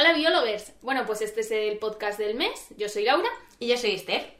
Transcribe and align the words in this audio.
Hola 0.00 0.12
biólogos. 0.12 0.70
Bueno, 0.80 1.04
pues 1.06 1.22
este 1.22 1.40
es 1.40 1.50
el 1.50 1.76
podcast 1.78 2.20
del 2.20 2.36
mes. 2.36 2.68
Yo 2.76 2.88
soy 2.88 3.02
Laura. 3.02 3.28
Y 3.58 3.66
yo 3.66 3.76
soy 3.76 3.96
Esther. 3.96 4.32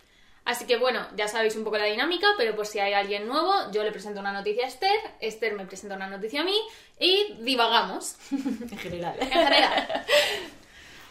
Así 0.45 0.67
que 0.67 0.77
bueno, 0.77 1.05
ya 1.17 1.27
sabéis 1.27 1.57
un 1.57 1.65
poco 1.65 1.79
la 1.79 1.87
dinámica, 1.87 2.29
pero 2.37 2.55
por 2.55 2.65
si 2.65 2.79
hay 2.79 2.93
alguien 2.93 3.27
nuevo, 3.27 3.53
yo 3.73 3.83
le 3.83 3.91
presento 3.91 4.21
una 4.21 4.33
noticia 4.33 4.67
a 4.67 4.69
Esther, 4.69 4.97
Esther 5.19 5.55
me 5.55 5.67
presenta 5.67 5.97
una 5.97 6.07
noticia 6.07 6.43
a 6.43 6.45
mí 6.45 6.57
y 7.01 7.35
divagamos. 7.41 8.15
En 8.31 8.79
general. 8.79 9.17
en 9.19 9.29
general. 9.29 10.05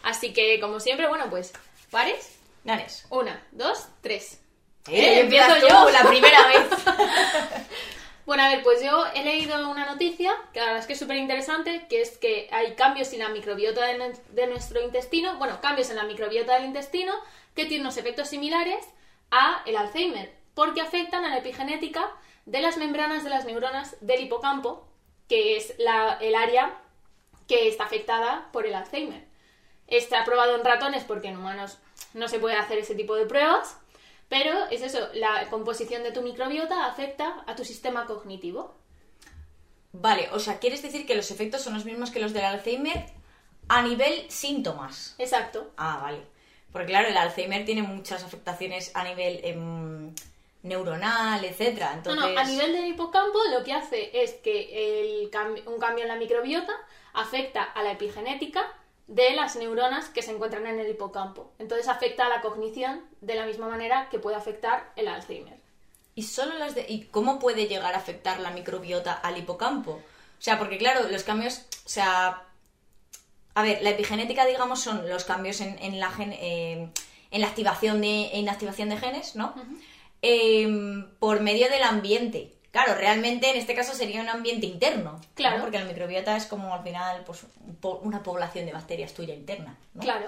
Así 0.02 0.32
que, 0.32 0.58
como 0.60 0.80
siempre, 0.80 1.08
bueno, 1.08 1.28
pues, 1.28 1.52
¿pares? 1.90 2.38
Ganes. 2.64 3.04
Una, 3.10 3.46
dos, 3.52 3.88
tres. 4.00 4.40
Eh, 4.88 5.20
empiezo 5.20 5.58
yo 5.58 5.90
la 5.90 6.08
primera 6.08 6.46
vez. 6.46 6.68
Bueno, 8.28 8.42
a 8.42 8.48
ver, 8.50 8.62
pues 8.62 8.82
yo 8.82 9.06
he 9.14 9.24
leído 9.24 9.70
una 9.70 9.86
noticia, 9.86 10.30
que 10.52 10.60
la 10.60 10.66
verdad 10.66 10.80
es 10.82 10.86
que 10.86 10.92
es 10.92 10.98
súper 10.98 11.16
interesante, 11.16 11.86
que 11.88 12.02
es 12.02 12.18
que 12.18 12.46
hay 12.52 12.74
cambios 12.74 13.10
en 13.14 13.20
la 13.20 13.30
microbiota 13.30 13.86
de, 13.86 13.96
nu- 13.96 14.20
de 14.32 14.46
nuestro 14.48 14.82
intestino, 14.82 15.38
bueno, 15.38 15.62
cambios 15.62 15.88
en 15.88 15.96
la 15.96 16.04
microbiota 16.04 16.52
del 16.52 16.66
intestino 16.66 17.14
que 17.54 17.64
tienen 17.64 17.86
unos 17.86 17.96
efectos 17.96 18.28
similares 18.28 18.84
a 19.30 19.62
el 19.64 19.78
Alzheimer, 19.78 20.30
porque 20.52 20.82
afectan 20.82 21.24
a 21.24 21.30
la 21.30 21.38
epigenética 21.38 22.06
de 22.44 22.60
las 22.60 22.76
membranas 22.76 23.24
de 23.24 23.30
las 23.30 23.46
neuronas 23.46 23.96
del 24.02 24.20
hipocampo, 24.20 24.86
que 25.26 25.56
es 25.56 25.74
el 25.78 26.34
área 26.34 26.76
que 27.46 27.66
está 27.66 27.84
afectada 27.84 28.50
por 28.52 28.66
el 28.66 28.74
Alzheimer. 28.74 29.24
Está 29.86 30.26
probado 30.26 30.54
en 30.54 30.66
ratones 30.66 31.02
porque 31.02 31.28
en 31.28 31.38
humanos 31.38 31.78
no 32.12 32.28
se 32.28 32.38
puede 32.38 32.56
hacer 32.56 32.76
ese 32.76 32.94
tipo 32.94 33.14
de 33.16 33.24
pruebas, 33.24 33.78
pero 34.28 34.66
es 34.70 34.82
eso, 34.82 35.08
la 35.14 35.46
composición 35.50 36.02
de 36.02 36.12
tu 36.12 36.22
microbiota 36.22 36.86
afecta 36.86 37.44
a 37.46 37.54
tu 37.56 37.64
sistema 37.64 38.06
cognitivo. 38.06 38.74
Vale, 39.92 40.28
o 40.32 40.38
sea, 40.38 40.58
¿quieres 40.58 40.82
decir 40.82 41.06
que 41.06 41.14
los 41.14 41.30
efectos 41.30 41.62
son 41.62 41.74
los 41.74 41.84
mismos 41.84 42.10
que 42.10 42.20
los 42.20 42.32
del 42.32 42.44
Alzheimer 42.44 43.06
a 43.68 43.82
nivel 43.82 44.30
síntomas? 44.30 45.14
Exacto. 45.18 45.72
Ah, 45.76 45.98
vale. 46.02 46.20
Porque 46.72 46.88
claro, 46.88 47.08
el 47.08 47.16
Alzheimer 47.16 47.64
tiene 47.64 47.82
muchas 47.82 48.22
afectaciones 48.22 48.90
a 48.94 49.02
nivel 49.04 49.40
em, 49.42 50.14
neuronal, 50.62 51.42
etcétera. 51.44 52.00
No, 52.04 52.14
no, 52.14 52.38
a 52.38 52.44
nivel 52.44 52.72
del 52.74 52.86
hipocampo 52.86 53.38
lo 53.50 53.64
que 53.64 53.72
hace 53.72 54.10
es 54.22 54.34
que 54.34 55.22
el 55.22 55.30
cam- 55.30 55.66
un 55.66 55.78
cambio 55.78 56.02
en 56.04 56.08
la 56.08 56.16
microbiota 56.16 56.72
afecta 57.14 57.62
a 57.62 57.82
la 57.82 57.92
epigenética 57.92 58.70
de 59.08 59.32
las 59.32 59.56
neuronas 59.56 60.08
que 60.10 60.22
se 60.22 60.30
encuentran 60.30 60.66
en 60.66 60.78
el 60.78 60.90
hipocampo. 60.90 61.52
Entonces 61.58 61.88
afecta 61.88 62.26
a 62.26 62.28
la 62.28 62.40
cognición 62.40 63.04
de 63.20 63.34
la 63.34 63.46
misma 63.46 63.66
manera 63.66 64.08
que 64.10 64.18
puede 64.20 64.36
afectar 64.36 64.92
el 64.96 65.08
Alzheimer. 65.08 65.58
¿Y 66.14 66.22
solo 66.22 66.56
las 66.58 66.74
de... 66.74 66.86
¿Y 66.88 67.06
cómo 67.06 67.38
puede 67.38 67.66
llegar 67.66 67.94
a 67.94 67.98
afectar 67.98 68.38
la 68.38 68.50
microbiota 68.50 69.12
al 69.14 69.38
hipocampo? 69.38 69.92
O 69.92 70.40
sea, 70.42 70.58
porque 70.58 70.78
claro, 70.78 71.08
los 71.08 71.24
cambios, 71.24 71.64
o 71.84 71.88
sea... 71.88 72.44
A 73.54 73.62
ver, 73.62 73.82
la 73.82 73.90
epigenética, 73.90 74.46
digamos, 74.46 74.80
son 74.80 75.08
los 75.08 75.24
cambios 75.24 75.60
en, 75.60 75.78
en 75.80 75.98
la 75.98 76.10
gen- 76.10 76.34
eh, 76.34 76.90
en 77.30 77.40
la 77.40 77.48
activación 77.48 78.00
de, 78.00 78.30
en 78.34 78.44
la 78.44 78.52
activación 78.52 78.88
de 78.88 78.98
genes, 78.98 79.34
¿no? 79.34 79.52
Eh, 80.22 80.68
por 81.18 81.40
medio 81.40 81.68
del 81.68 81.82
ambiente. 81.82 82.52
Claro, 82.84 83.00
realmente 83.00 83.50
en 83.50 83.56
este 83.56 83.74
caso 83.74 83.92
sería 83.92 84.22
un 84.22 84.28
ambiente 84.28 84.66
interno. 84.66 85.12
¿no? 85.12 85.20
Claro. 85.34 85.60
Porque 85.60 85.78
la 85.78 85.84
microbiota 85.84 86.36
es 86.36 86.46
como 86.46 86.72
al 86.72 86.82
final 86.84 87.24
pues, 87.24 87.44
una 88.02 88.22
población 88.22 88.66
de 88.66 88.72
bacterias 88.72 89.14
tuya 89.14 89.34
interna. 89.34 89.76
¿no? 89.94 90.02
Claro. 90.02 90.26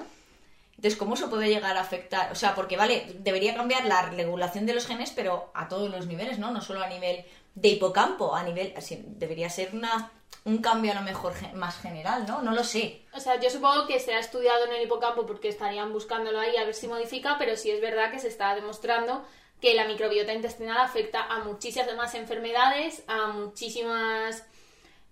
Entonces, 0.75 0.98
¿cómo 0.98 1.15
se 1.15 1.28
puede 1.28 1.48
llegar 1.48 1.77
a 1.77 1.81
afectar? 1.81 2.33
O 2.33 2.34
sea, 2.34 2.55
porque, 2.55 2.77
vale, 2.77 3.06
debería 3.19 3.55
cambiar 3.55 3.84
la 3.84 4.03
regulación 4.03 4.67
de 4.67 4.75
los 4.75 4.87
genes, 4.87 5.12
pero 5.15 5.53
a 5.55 5.69
todos 5.69 5.91
los 5.91 6.06
niveles, 6.06 6.39
¿no? 6.39 6.51
No 6.51 6.61
solo 6.61 6.83
a 6.83 6.89
nivel 6.89 7.25
de 7.55 7.69
hipocampo, 7.69 8.34
a 8.34 8.43
nivel... 8.43 8.73
así, 8.77 9.01
debería 9.06 9.51
ser 9.51 9.75
una, 9.75 10.11
un 10.45 10.59
cambio 10.59 10.93
a 10.93 10.95
lo 10.97 11.03
mejor 11.03 11.34
más 11.55 11.78
general, 11.78 12.25
¿no? 12.27 12.43
No 12.43 12.53
lo 12.53 12.65
sé. 12.65 13.03
O 13.12 13.21
sea, 13.21 13.39
yo 13.39 13.50
supongo 13.50 13.87
que 13.87 14.00
se 14.00 14.15
ha 14.15 14.19
estudiado 14.19 14.65
en 14.65 14.72
el 14.72 14.83
hipocampo 14.83 15.27
porque 15.27 15.49
estarían 15.49 15.93
buscándolo 15.93 16.41
ahí 16.41 16.56
a 16.56 16.65
ver 16.65 16.75
si 16.75 16.89
modifica, 16.89 17.37
pero 17.39 17.56
sí 17.56 17.71
es 17.71 17.81
verdad 17.81 18.10
que 18.10 18.19
se 18.19 18.28
está 18.28 18.55
demostrando 18.55 19.22
que 19.60 19.75
la 19.75 19.87
microbiota 19.87 20.32
intestinal 20.32 20.78
afecta 20.78 21.22
a 21.22 21.44
muchísimas 21.44 21.94
más 21.97 22.15
enfermedades, 22.15 23.03
a 23.06 23.28
muchísimas 23.28 24.44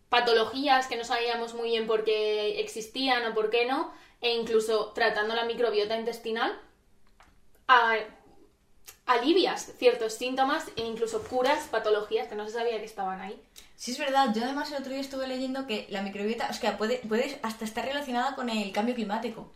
patologías 0.09 0.87
que 0.87 0.97
no 0.97 1.05
sabíamos 1.05 1.55
muy 1.55 1.71
bien 1.71 1.87
por 1.87 2.05
qué 2.05 2.61
existían 2.61 3.27
o 3.31 3.35
por 3.35 3.51
qué 3.51 3.67
no, 3.67 3.93
e 4.21 4.35
incluso 4.35 4.93
tratando 4.95 5.35
la 5.35 5.45
microbiota 5.45 5.97
intestinal 5.99 6.59
a- 7.69 7.99
alivias 9.07 9.73
ciertos 9.79 10.15
síntomas 10.15 10.65
e 10.77 10.83
incluso 10.85 11.23
curas 11.23 11.67
patologías 11.69 12.29
que 12.29 12.35
no 12.35 12.47
se 12.47 12.53
sabía 12.55 12.79
que 12.79 12.85
estaban 12.85 13.21
ahí. 13.21 13.41
Sí, 13.77 13.93
es 13.93 13.99
verdad. 13.99 14.33
Yo 14.35 14.43
además 14.45 14.71
el 14.71 14.79
otro 14.79 14.93
día 14.93 15.01
estuve 15.01 15.27
leyendo 15.27 15.67
que 15.67 15.87
la 15.91 16.03
microbiota, 16.03 16.49
o 16.51 16.55
sea, 16.55 16.77
puede, 16.77 16.99
puede 17.09 17.39
hasta 17.43 17.65
estar 17.65 17.85
relacionada 17.85 18.35
con 18.35 18.49
el 18.51 18.73
cambio 18.73 18.95
climático. 18.95 19.53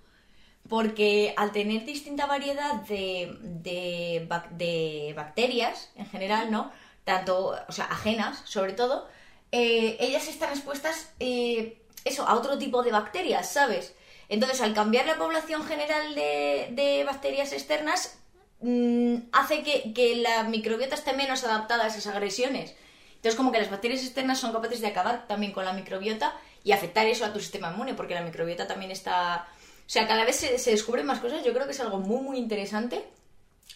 Porque 0.68 1.34
al 1.36 1.52
tener 1.52 1.84
distinta 1.84 2.26
variedad 2.26 2.74
de, 2.82 3.36
de, 3.40 4.28
de 4.52 5.12
bacterias 5.16 5.90
en 5.96 6.06
general, 6.06 6.50
¿no? 6.50 6.70
Tanto, 7.04 7.56
o 7.68 7.72
sea, 7.72 7.86
ajenas, 7.86 8.42
sobre 8.44 8.72
todo, 8.72 9.08
eh, 9.50 9.96
ellas 10.00 10.28
están 10.28 10.50
expuestas, 10.50 11.12
eh, 11.20 11.82
eso, 12.04 12.26
a 12.26 12.34
otro 12.34 12.58
tipo 12.58 12.82
de 12.82 12.92
bacterias, 12.92 13.52
¿sabes? 13.52 13.94
Entonces, 14.28 14.60
al 14.62 14.72
cambiar 14.72 15.06
la 15.06 15.18
población 15.18 15.64
general 15.64 16.14
de, 16.14 16.68
de 16.70 17.04
bacterias 17.04 17.52
externas, 17.52 18.18
mm, 18.60 19.16
hace 19.32 19.62
que, 19.62 19.92
que 19.92 20.16
la 20.16 20.44
microbiota 20.44 20.94
esté 20.94 21.12
menos 21.12 21.44
adaptada 21.44 21.84
a 21.84 21.88
esas 21.88 22.06
agresiones. 22.06 22.74
Entonces, 23.16 23.36
como 23.36 23.52
que 23.52 23.58
las 23.58 23.70
bacterias 23.70 24.02
externas 24.02 24.40
son 24.40 24.52
capaces 24.52 24.80
de 24.80 24.86
acabar 24.86 25.26
también 25.28 25.52
con 25.52 25.64
la 25.64 25.72
microbiota 25.72 26.34
y 26.64 26.72
afectar 26.72 27.06
eso 27.06 27.24
a 27.24 27.32
tu 27.32 27.40
sistema 27.40 27.70
inmune, 27.70 27.94
porque 27.94 28.14
la 28.14 28.22
microbiota 28.22 28.66
también 28.66 28.90
está... 28.90 29.46
O 29.92 29.94
sea, 29.94 30.08
cada 30.08 30.24
vez 30.24 30.36
se, 30.36 30.58
se 30.58 30.70
descubren 30.70 31.04
más 31.04 31.20
cosas. 31.20 31.44
Yo 31.44 31.52
creo 31.52 31.66
que 31.66 31.72
es 31.72 31.80
algo 31.80 31.98
muy, 31.98 32.22
muy 32.22 32.38
interesante, 32.38 33.04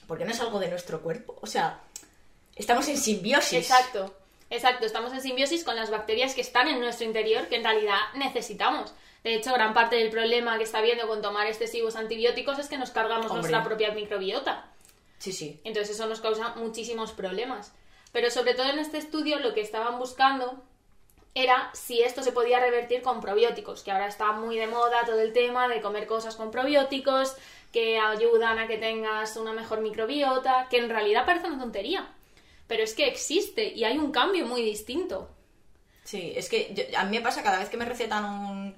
porque 0.07 0.25
no 0.25 0.31
es 0.31 0.41
algo 0.41 0.59
de 0.59 0.69
nuestro 0.69 1.03
cuerpo. 1.03 1.37
O 1.43 1.47
sea, 1.47 1.81
estamos 2.55 2.89
en 2.89 2.97
simbiosis. 2.97 3.59
Exacto, 3.59 4.17
exacto. 4.49 4.87
Estamos 4.87 5.13
en 5.13 5.21
simbiosis 5.21 5.63
con 5.63 5.77
las 5.77 5.91
bacterias 5.91 6.35
que 6.35 6.41
están 6.41 6.69
en 6.69 6.81
nuestro 6.81 7.05
interior, 7.05 7.49
que 7.49 7.57
en 7.57 7.65
realidad 7.65 7.99
necesitamos. 8.15 8.95
De 9.25 9.35
hecho, 9.35 9.53
gran 9.53 9.75
parte 9.75 9.97
del 9.97 10.09
problema 10.09 10.57
que 10.57 10.65
está 10.65 10.79
habiendo 10.79 11.07
con 11.07 11.21
tomar 11.21 11.49
excesivos 11.49 11.97
antibióticos 11.97 12.59
es 12.59 12.69
que 12.69 12.79
nos 12.79 12.93
cargamos 12.93 13.27
Hombre. 13.27 13.41
nuestra 13.43 13.63
propia 13.63 13.91
microbiota. 13.91 14.73
Sí, 15.19 15.35
sí. 15.35 15.61
Entonces 15.65 15.97
eso 15.97 16.07
nos 16.07 16.23
causa 16.23 16.55
muchísimos 16.57 17.13
problemas. 17.13 17.75
Pero 18.13 18.31
sobre 18.31 18.55
todo 18.55 18.71
en 18.71 18.79
este 18.79 18.97
estudio 18.97 19.39
lo 19.39 19.53
que 19.53 19.61
estaban 19.61 19.99
buscando 19.99 20.63
era 21.43 21.71
si 21.75 22.03
esto 22.03 22.23
se 22.23 22.33
podía 22.33 22.61
revertir 22.61 23.03
con 23.03 23.21
probióticos, 23.21 23.83
que 23.85 23.93
ahora 23.93 24.09
está 24.09 24.33
muy 24.33 24.57
de 24.59 24.67
moda 24.67 25.05
todo 25.07 25.21
el 25.21 25.33
tema 25.33 25.69
de 25.69 25.83
comer 25.83 26.07
cosas 26.07 26.37
con 26.37 26.51
probióticos, 26.51 27.37
que 27.73 27.99
ayudan 27.99 28.59
a 28.59 28.67
que 28.69 28.79
tengas 28.79 29.37
una 29.37 29.53
mejor 29.53 29.81
microbiota, 29.83 30.69
que 30.71 30.79
en 30.79 30.91
realidad 30.91 31.27
parece 31.27 31.49
una 31.49 31.61
tontería. 31.61 32.09
Pero 32.69 32.83
es 32.83 32.95
que 32.95 33.07
existe 33.09 33.65
y 33.75 33.85
hay 33.85 33.99
un 33.99 34.13
cambio 34.13 34.47
muy 34.47 34.63
distinto. 34.63 35.29
Sí, 36.05 36.33
es 36.37 36.49
que 36.49 36.73
yo- 36.75 36.99
a 36.99 37.05
mí 37.05 37.17
me 37.17 37.23
pasa 37.23 37.43
cada 37.43 37.59
vez 37.59 37.69
que 37.69 37.77
me 37.77 37.85
recetan 37.85 38.25
un, 38.25 38.77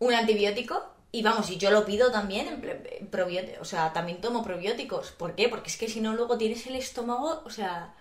un 0.00 0.14
antibiótico, 0.14 0.84
y 1.12 1.22
vamos, 1.22 1.50
y 1.50 1.58
yo 1.58 1.70
lo 1.70 1.84
pido 1.86 2.12
también, 2.12 2.48
en 2.48 3.58
o 3.60 3.64
sea, 3.64 3.92
también 3.94 4.20
tomo 4.20 4.42
probióticos. 4.44 5.12
¿Por 5.12 5.34
qué? 5.34 5.48
Porque 5.48 5.70
es 5.70 5.78
que 5.78 5.88
si 5.88 6.00
no 6.00 6.14
luego 6.14 6.38
tienes 6.38 6.66
el 6.66 6.76
estómago, 6.76 7.42
o 7.46 7.50
sea, 7.50 7.94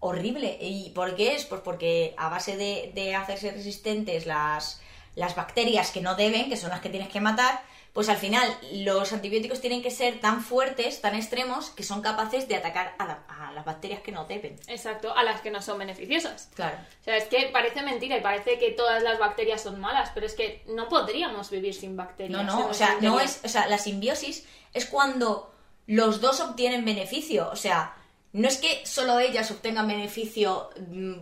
horrible. 0.00 0.58
¿Y 0.60 0.90
por 0.90 1.14
qué 1.14 1.34
es? 1.36 1.44
Pues 1.44 1.60
porque 1.60 2.14
a 2.16 2.28
base 2.28 2.56
de, 2.56 2.90
de 2.94 3.14
hacerse 3.14 3.50
resistentes 3.52 4.26
las, 4.26 4.80
las 5.14 5.36
bacterias 5.36 5.90
que 5.90 6.00
no 6.00 6.14
deben, 6.16 6.48
que 6.48 6.56
son 6.56 6.70
las 6.70 6.80
que 6.80 6.88
tienes 6.88 7.08
que 7.08 7.20
matar, 7.20 7.62
pues 7.92 8.08
al 8.08 8.16
final 8.18 8.48
los 8.72 9.12
antibióticos 9.12 9.60
tienen 9.60 9.82
que 9.82 9.90
ser 9.90 10.20
tan 10.20 10.42
fuertes, 10.44 11.00
tan 11.00 11.16
extremos, 11.16 11.70
que 11.70 11.82
son 11.82 12.02
capaces 12.02 12.46
de 12.46 12.54
atacar 12.54 12.94
a, 12.98 13.04
la- 13.04 13.24
a 13.28 13.52
las 13.52 13.64
bacterias 13.64 14.00
que 14.00 14.12
no 14.12 14.26
deben. 14.26 14.56
Exacto, 14.68 15.12
a 15.14 15.24
las 15.24 15.40
que 15.40 15.50
no 15.50 15.60
son 15.60 15.78
beneficiosas. 15.78 16.50
Claro. 16.54 16.76
O 17.00 17.04
sea, 17.04 17.16
es 17.16 17.24
que 17.24 17.50
parece 17.52 17.82
mentira 17.82 18.16
y 18.16 18.20
parece 18.20 18.60
que 18.60 18.70
todas 18.70 19.02
las 19.02 19.18
bacterias 19.18 19.60
son 19.60 19.80
malas, 19.80 20.12
pero 20.14 20.24
es 20.24 20.34
que 20.34 20.62
no 20.68 20.88
podríamos 20.88 21.50
vivir 21.50 21.74
sin 21.74 21.96
bacterias. 21.96 22.44
No, 22.44 22.60
no, 22.60 22.68
o 22.68 22.74
sea, 22.74 22.96
no 23.00 23.18
es, 23.18 23.40
o 23.44 23.48
sea, 23.48 23.66
la 23.66 23.76
simbiosis 23.78 24.46
es 24.72 24.86
cuando 24.86 25.52
los 25.88 26.20
dos 26.20 26.38
obtienen 26.40 26.84
beneficio, 26.84 27.50
o 27.52 27.56
sea, 27.56 27.96
no 28.32 28.48
es 28.48 28.58
que 28.58 28.84
solo 28.86 29.18
ellas 29.18 29.50
obtengan 29.50 29.88
beneficio 29.88 30.70
mm, 30.76 31.14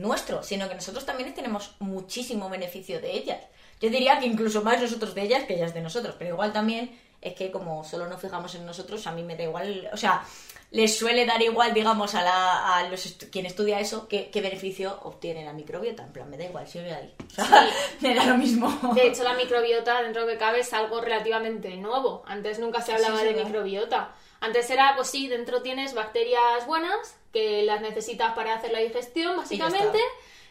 nuestro, 0.00 0.42
sino 0.42 0.68
que 0.68 0.74
nosotros 0.74 1.04
también 1.04 1.34
tenemos 1.34 1.72
muchísimo 1.80 2.48
beneficio 2.48 3.00
de 3.00 3.12
ellas. 3.12 3.40
Yo 3.80 3.90
diría 3.90 4.18
que 4.18 4.26
incluso 4.26 4.62
más 4.62 4.80
nosotros 4.80 5.14
de 5.14 5.22
ellas 5.22 5.44
que 5.44 5.54
ellas 5.54 5.74
de 5.74 5.80
nosotros, 5.82 6.14
pero 6.18 6.30
igual 6.34 6.52
también 6.52 6.98
es 7.20 7.34
que 7.34 7.50
como 7.50 7.84
solo 7.84 8.08
nos 8.08 8.20
fijamos 8.20 8.54
en 8.54 8.64
nosotros, 8.66 9.06
a 9.06 9.12
mí 9.12 9.22
me 9.22 9.36
da 9.36 9.42
igual, 9.44 9.88
o 9.92 9.96
sea, 9.96 10.22
les 10.70 10.96
suele 10.98 11.24
dar 11.26 11.40
igual, 11.42 11.72
digamos, 11.74 12.14
a, 12.14 12.22
la, 12.22 12.76
a 12.76 12.88
los 12.88 13.06
estu- 13.06 13.30
quien 13.30 13.46
estudia 13.46 13.80
eso, 13.80 14.06
qué, 14.06 14.30
qué 14.30 14.40
beneficio 14.42 14.98
obtiene 15.02 15.44
la 15.44 15.52
microbiota. 15.54 16.02
En 16.04 16.12
plan, 16.12 16.28
me 16.28 16.36
da 16.36 16.44
igual, 16.44 16.68
sigue 16.68 16.92
ahí. 16.92 17.14
O 17.30 17.34
sea, 17.34 17.68
me 18.00 18.14
da 18.14 18.24
lo 18.26 18.36
mismo. 18.36 18.92
De 18.94 19.06
hecho, 19.08 19.22
la 19.24 19.32
microbiota, 19.34 20.02
dentro 20.02 20.22
de 20.22 20.26
lo 20.26 20.32
que 20.34 20.38
cabe, 20.38 20.60
es 20.60 20.72
algo 20.74 21.00
relativamente 21.00 21.74
nuevo. 21.76 22.22
Antes 22.26 22.58
nunca 22.58 22.82
se 22.82 22.92
hablaba 22.92 23.18
Sí, 23.20 23.26
de 23.28 23.44
microbiota. 23.44 24.14
Antes 24.40 24.70
era, 24.70 24.94
pues 24.96 25.08
sí, 25.08 25.28
dentro 25.28 25.62
tienes 25.62 25.94
bacterias 25.94 26.66
buenas, 26.66 27.16
que 27.32 27.62
las 27.62 27.80
necesitas 27.80 28.34
para 28.34 28.54
hacer 28.54 28.72
la 28.72 28.78
digestión, 28.78 29.36
básicamente, 29.36 29.98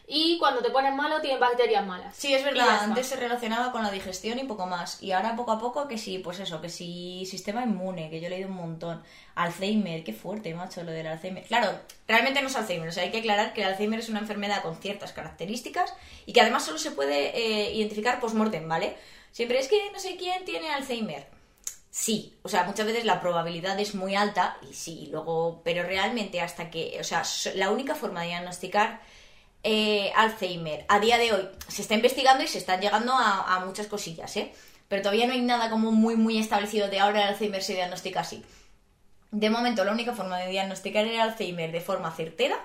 y 0.06 0.38
cuando 0.38 0.62
te 0.62 0.70
pones 0.70 0.94
malo 0.94 1.20
tienen 1.20 1.38
bacterias 1.40 1.86
malas. 1.86 2.14
Sí, 2.16 2.32
es 2.34 2.42
verdad, 2.42 2.82
antes 2.82 3.06
se 3.06 3.16
relacionaba 3.16 3.72
con 3.72 3.82
la 3.82 3.90
digestión 3.90 4.38
y 4.38 4.44
poco 4.44 4.66
más. 4.66 5.02
Y 5.02 5.12
ahora 5.12 5.36
poco 5.36 5.52
a 5.52 5.58
poco 5.58 5.86
que 5.86 5.98
sí, 5.98 6.18
pues 6.18 6.38
eso, 6.40 6.60
que 6.60 6.70
sí, 6.70 7.26
sistema 7.26 7.62
inmune, 7.62 8.08
que 8.08 8.20
yo 8.20 8.26
he 8.26 8.30
leído 8.30 8.48
un 8.48 8.56
montón. 8.56 9.02
Alzheimer, 9.34 10.04
qué 10.04 10.12
fuerte, 10.12 10.54
macho, 10.54 10.82
lo 10.82 10.92
del 10.92 11.06
Alzheimer. 11.06 11.44
Claro, 11.44 11.78
realmente 12.06 12.40
no 12.40 12.48
es 12.48 12.56
Alzheimer, 12.56 12.88
o 12.88 12.92
sea, 12.92 13.02
hay 13.02 13.10
que 13.10 13.18
aclarar 13.18 13.52
que 13.52 13.62
el 13.62 13.68
Alzheimer 13.68 14.00
es 14.00 14.08
una 14.08 14.20
enfermedad 14.20 14.62
con 14.62 14.76
ciertas 14.76 15.12
características 15.12 15.94
y 16.24 16.32
que 16.32 16.40
además 16.40 16.64
solo 16.64 16.78
se 16.78 16.90
puede 16.90 17.36
eh, 17.36 17.74
identificar 17.74 18.20
post-mortem, 18.20 18.66
¿vale? 18.66 18.96
Siempre 19.32 19.58
es 19.58 19.68
que 19.68 19.90
no 19.92 19.98
sé 19.98 20.16
quién 20.16 20.44
tiene 20.44 20.70
Alzheimer. 20.70 21.37
Sí, 22.00 22.38
o 22.42 22.48
sea, 22.48 22.62
muchas 22.62 22.86
veces 22.86 23.04
la 23.04 23.20
probabilidad 23.20 23.78
es 23.80 23.96
muy 23.96 24.14
alta 24.14 24.56
y 24.62 24.72
sí, 24.72 25.08
luego, 25.10 25.62
pero 25.64 25.82
realmente 25.82 26.40
hasta 26.40 26.70
que, 26.70 26.96
o 27.00 27.02
sea, 27.02 27.24
la 27.56 27.70
única 27.70 27.96
forma 27.96 28.22
de 28.22 28.28
diagnosticar 28.28 29.00
eh, 29.64 30.12
Alzheimer 30.14 30.84
a 30.88 31.00
día 31.00 31.18
de 31.18 31.32
hoy 31.32 31.48
se 31.66 31.82
está 31.82 31.96
investigando 31.96 32.44
y 32.44 32.46
se 32.46 32.58
están 32.58 32.80
llegando 32.80 33.14
a, 33.14 33.52
a 33.52 33.66
muchas 33.66 33.88
cosillas, 33.88 34.36
¿eh? 34.36 34.52
Pero 34.86 35.02
todavía 35.02 35.26
no 35.26 35.32
hay 35.32 35.40
nada 35.40 35.70
como 35.70 35.90
muy, 35.90 36.14
muy 36.14 36.38
establecido 36.38 36.88
de 36.88 37.00
ahora 37.00 37.22
el 37.22 37.28
Alzheimer 37.30 37.64
se 37.64 37.74
diagnostica 37.74 38.20
así. 38.20 38.44
De 39.32 39.50
momento, 39.50 39.84
la 39.84 39.90
única 39.90 40.14
forma 40.14 40.38
de 40.38 40.50
diagnosticar 40.50 41.04
el 41.04 41.18
Alzheimer 41.18 41.72
de 41.72 41.80
forma 41.80 42.12
certera 42.12 42.64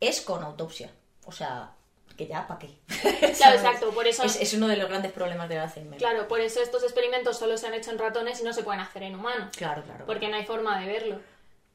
es 0.00 0.20
con 0.20 0.42
autopsia. 0.42 0.90
O 1.26 1.32
sea, 1.32 1.76
que 2.16 2.26
ya, 2.26 2.46
¿para 2.46 2.60
qué? 2.60 2.70
Claro, 3.36 3.56
exacto, 3.56 3.90
por 3.90 4.06
eso... 4.06 4.22
Es, 4.24 4.36
es 4.40 4.54
uno 4.54 4.68
de 4.68 4.76
los 4.76 4.88
grandes 4.88 5.12
problemas 5.12 5.48
del 5.48 5.58
Alzheimer. 5.58 5.98
Claro, 5.98 6.28
por 6.28 6.40
eso 6.40 6.60
estos 6.62 6.82
experimentos 6.82 7.38
solo 7.38 7.56
se 7.58 7.66
han 7.66 7.74
hecho 7.74 7.90
en 7.90 7.98
ratones 7.98 8.40
y 8.40 8.44
no 8.44 8.52
se 8.52 8.62
pueden 8.62 8.80
hacer 8.80 9.02
en 9.02 9.14
humanos. 9.16 9.54
claro. 9.56 9.82
claro. 9.82 10.06
Porque 10.06 10.28
no 10.28 10.36
hay 10.36 10.44
forma 10.44 10.78
de 10.80 10.86
verlo. 10.86 11.20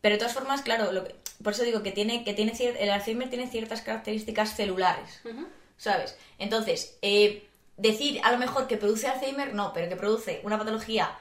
Pero 0.01 0.15
de 0.15 0.19
todas 0.19 0.33
formas, 0.33 0.62
claro, 0.62 0.91
lo 0.91 1.03
que- 1.03 1.15
por 1.44 1.53
eso 1.53 1.63
digo 1.63 1.83
que 1.83 1.91
tiene, 1.91 2.24
que 2.24 2.33
tiene 2.33 2.53
el 2.80 2.89
Alzheimer 2.89 3.30
tiene 3.30 3.47
ciertas 3.50 3.81
características 3.81 4.56
celulares. 4.56 5.21
¿sabes? 5.77 6.18
Entonces, 6.38 6.97
eh, 7.01 7.47
decir 7.77 8.19
a 8.24 8.31
lo 8.31 8.38
mejor 8.38 8.68
que 8.68 8.75
produce 8.77 9.07
Alzheimer, 9.07 9.53
no, 9.53 9.71
pero 9.74 9.88
que 9.88 9.95
produce 9.95 10.41
una 10.44 10.57
patología 10.57 11.12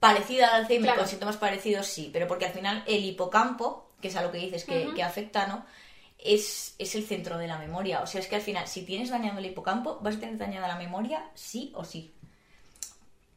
parecida 0.00 0.48
al 0.48 0.62
Alzheimer 0.62 0.86
Claro. 0.86 1.00
con 1.00 1.08
síntomas 1.08 1.36
parecidos, 1.36 1.86
sí, 1.86 2.10
pero 2.12 2.26
porque 2.26 2.46
al 2.46 2.52
final 2.52 2.82
el 2.86 3.04
hipocampo, 3.04 3.88
que 4.00 4.08
es 4.08 4.16
a 4.16 4.22
lo 4.22 4.30
que 4.32 4.38
dices 4.38 4.64
que 4.64 5.02
afecta, 5.02 5.46
¿no? 5.46 5.64
Es, 6.18 6.74
es 6.78 6.94
el 6.94 7.04
centro 7.04 7.38
de 7.38 7.46
la 7.46 7.58
memoria. 7.58 8.02
O 8.02 8.06
sea, 8.06 8.20
es 8.20 8.26
que 8.26 8.36
al 8.36 8.42
final, 8.42 8.66
si 8.66 8.82
tienes 8.82 9.10
dañado 9.10 9.38
el 9.38 9.46
hipocampo, 9.46 9.98
vas 10.00 10.16
a 10.16 10.20
tener 10.20 10.36
dañada 10.36 10.68
la 10.68 10.76
memoria, 10.76 11.30
sí 11.34 11.72
o 11.74 11.84
sí. 11.84 12.12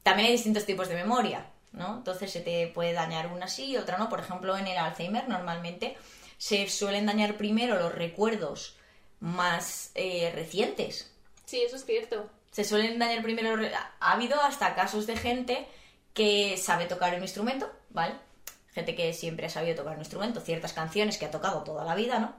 También 0.04 0.28
hay 0.28 0.34
distintos 0.34 0.66
tipos 0.66 0.88
de 0.90 0.96
memoria, 0.96 1.46
¿no? 1.74 1.98
Entonces 1.98 2.32
se 2.32 2.42
te 2.42 2.68
puede 2.68 2.94
dañar 2.94 3.28
una 3.28 3.48
sí 3.48 3.66
y 3.66 3.78
otra 3.78 3.98
no. 3.98 4.10
Por 4.10 4.20
ejemplo, 4.20 4.58
en 4.58 4.68
el 4.68 4.78
Alzheimer 4.78 5.28
normalmente 5.30 5.96
se 6.38 6.68
suelen 6.68 7.06
dañar 7.06 7.38
primero 7.38 7.78
los 7.78 7.94
recuerdos 7.94 8.76
más 9.20 9.92
eh, 9.94 10.32
recientes. 10.34 11.14
Sí, 11.46 11.62
eso 11.62 11.76
es 11.76 11.86
cierto. 11.86 12.30
Se 12.52 12.64
suelen 12.64 12.98
dañar 12.98 13.22
primero... 13.22 13.56
Ha 14.00 14.12
habido 14.12 14.42
hasta 14.42 14.74
casos 14.74 15.06
de 15.06 15.16
gente 15.16 15.68
que 16.14 16.58
sabe 16.58 16.86
tocar 16.86 17.16
un 17.16 17.22
instrumento, 17.22 17.72
¿vale? 17.92 18.16
Gente 18.74 18.96
que 18.96 19.14
siempre 19.14 19.46
ha 19.46 19.50
sabido 19.50 19.76
tocar 19.76 19.94
un 19.94 20.00
instrumento, 20.00 20.42
ciertas 20.42 20.74
canciones 20.74 21.18
que 21.18 21.26
ha 21.26 21.32
tocado 21.32 21.64
toda 21.64 21.86
la 21.86 21.96
vida, 21.96 22.20
¿no? 22.20 22.34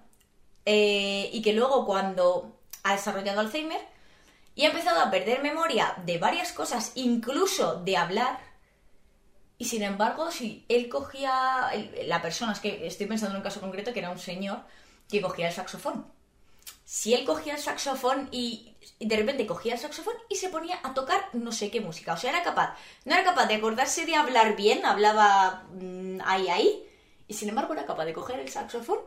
Eh, 0.65 1.31
y 1.33 1.43
que 1.43 1.53
luego 1.53 1.85
cuando 1.87 2.61
ha 2.85 2.93
desarrollado 2.93 3.41
Alzheimer 3.41 3.81
y 4.55 4.65
ha 4.65 4.69
empezado 4.69 5.01
a 5.01 5.11
perder 5.11 5.43
memoria 5.43 5.95
de 6.05 6.19
varias 6.19 6.53
cosas, 6.53 6.93
incluso 6.95 7.77
de 7.77 7.97
hablar, 7.97 8.39
y 9.59 9.65
sin 9.67 9.83
embargo, 9.83 10.31
si 10.31 10.65
él 10.69 10.89
cogía, 10.89 11.71
la 12.07 12.21
persona, 12.21 12.53
es 12.53 12.61
que 12.61 12.87
estoy 12.87 13.07
pensando 13.07 13.35
en 13.35 13.39
un 13.39 13.45
caso 13.45 13.61
concreto 13.61 13.93
que 13.93 14.01
era 14.01 14.11
un 14.11 14.19
señor 14.19 14.59
que 15.09 15.21
cogía 15.21 15.49
el 15.49 15.55
saxofón. 15.55 16.07
Si 16.85 17.15
él 17.15 17.25
cogía 17.25 17.55
el 17.55 17.61
saxofón 17.61 18.29
y, 18.33 18.77
de 19.01 19.17
repente 19.17 19.47
cogía 19.47 19.75
el 19.75 19.79
saxofón 19.79 20.15
y 20.29 20.37
se 20.37 20.49
ponía 20.49 20.79
a 20.83 20.95
tocar 20.95 21.29
no 21.33 21.53
sé 21.53 21.71
qué 21.71 21.81
música, 21.81 22.13
o 22.13 22.17
sea, 22.17 22.31
era 22.31 22.43
capaz, 22.43 22.77
no 23.05 23.15
era 23.15 23.25
capaz 23.25 23.47
de 23.47 23.55
acordarse 23.55 24.05
de 24.05 24.17
hablar 24.17 24.57
bien, 24.57 24.85
hablaba 24.85 25.65
mm, 25.73 26.19
ahí, 26.25 26.49
ahí, 26.49 26.85
y 27.29 27.35
sin 27.35 27.49
embargo 27.49 27.73
era 27.73 27.87
capaz 27.87 28.05
de 28.05 28.13
coger 28.13 28.41
el 28.41 28.51
saxofón 28.51 28.99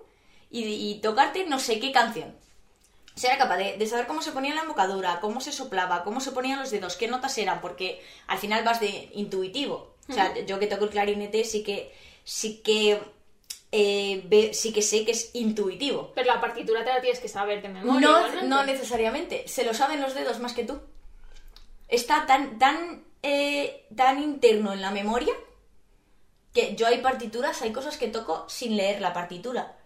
y, 0.51 0.63
y 0.63 0.99
tocarte 1.01 1.45
no 1.45 1.59
sé 1.59 1.79
qué 1.79 1.91
canción. 1.91 2.35
O 3.15 3.17
sea, 3.19 3.31
era 3.31 3.39
capaz 3.43 3.57
de, 3.57 3.77
de 3.77 3.87
saber 3.87 4.07
cómo 4.07 4.21
se 4.21 4.31
ponía 4.33 4.53
la 4.53 4.61
embocadura, 4.61 5.19
cómo 5.21 5.39
se 5.39 5.51
soplaba, 5.53 6.03
cómo 6.03 6.19
se 6.19 6.31
ponían 6.33 6.59
los 6.59 6.71
dedos, 6.71 6.97
qué 6.97 7.07
notas 7.07 7.37
eran, 7.37 7.61
porque 7.61 8.01
al 8.27 8.37
final 8.39 8.63
vas 8.65 8.79
de 8.81 9.09
intuitivo. 9.13 9.95
O 10.09 10.13
sea, 10.13 10.37
yo 10.45 10.59
que 10.59 10.67
toco 10.67 10.83
el 10.83 10.89
clarinete 10.91 11.43
sí 11.45 11.63
que 11.63 11.93
sí 12.23 12.61
que 12.63 13.01
eh, 13.71 14.21
ve- 14.27 14.53
sí 14.53 14.71
que 14.73 14.81
sé 14.81 15.03
que 15.05 15.11
es 15.11 15.31
intuitivo. 15.33 16.11
Pero 16.13 16.27
la 16.33 16.41
partitura 16.41 16.83
te 16.83 16.91
la 16.93 17.01
tienes 17.01 17.19
que 17.19 17.27
saber 17.29 17.61
de 17.61 17.69
memoria. 17.69 18.01
No, 18.09 18.21
no 18.47 18.63
necesariamente. 18.65 19.47
Se 19.47 19.63
lo 19.63 19.73
saben 19.73 20.01
los 20.01 20.13
dedos 20.13 20.39
más 20.39 20.53
que 20.53 20.63
tú. 20.65 20.79
Está 21.87 22.25
tan, 22.25 22.59
tan, 22.59 23.03
eh, 23.23 23.85
tan 23.95 24.21
interno 24.21 24.73
en 24.73 24.81
la 24.81 24.91
memoria 24.91 25.33
que 26.53 26.75
yo 26.75 26.87
hay 26.87 26.99
partituras, 26.99 27.61
hay 27.61 27.71
cosas 27.73 27.97
que 27.97 28.07
toco 28.07 28.45
sin 28.47 28.77
leer 28.77 29.01
la 29.01 29.13
partitura. 29.13 29.77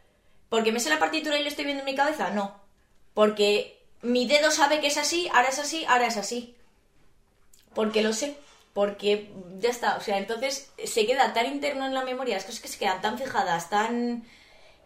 ¿Porque 0.49 0.71
me 0.71 0.79
sé 0.79 0.89
la 0.89 0.99
partitura 0.99 1.37
y 1.37 1.43
lo 1.43 1.49
estoy 1.49 1.65
viendo 1.65 1.83
en 1.83 1.89
mi 1.89 1.95
cabeza? 1.95 2.31
No. 2.31 2.59
Porque 3.13 3.79
mi 4.01 4.27
dedo 4.27 4.51
sabe 4.51 4.79
que 4.79 4.87
es 4.87 4.97
así, 4.97 5.29
ahora 5.33 5.49
es 5.49 5.59
así, 5.59 5.85
ahora 5.85 6.07
es 6.07 6.17
así. 6.17 6.55
Porque 7.73 8.01
lo 8.01 8.13
sé. 8.13 8.35
Porque 8.73 9.31
ya 9.59 9.69
está. 9.69 9.97
O 9.97 10.01
sea, 10.01 10.17
entonces 10.17 10.71
se 10.83 11.05
queda 11.05 11.33
tan 11.33 11.45
interno 11.47 11.85
en 11.85 11.93
la 11.93 12.03
memoria, 12.03 12.35
las 12.35 12.45
cosas 12.45 12.61
que 12.61 12.67
se 12.67 12.79
quedan 12.79 13.01
tan 13.01 13.17
fijadas, 13.17 13.69
tan 13.69 14.23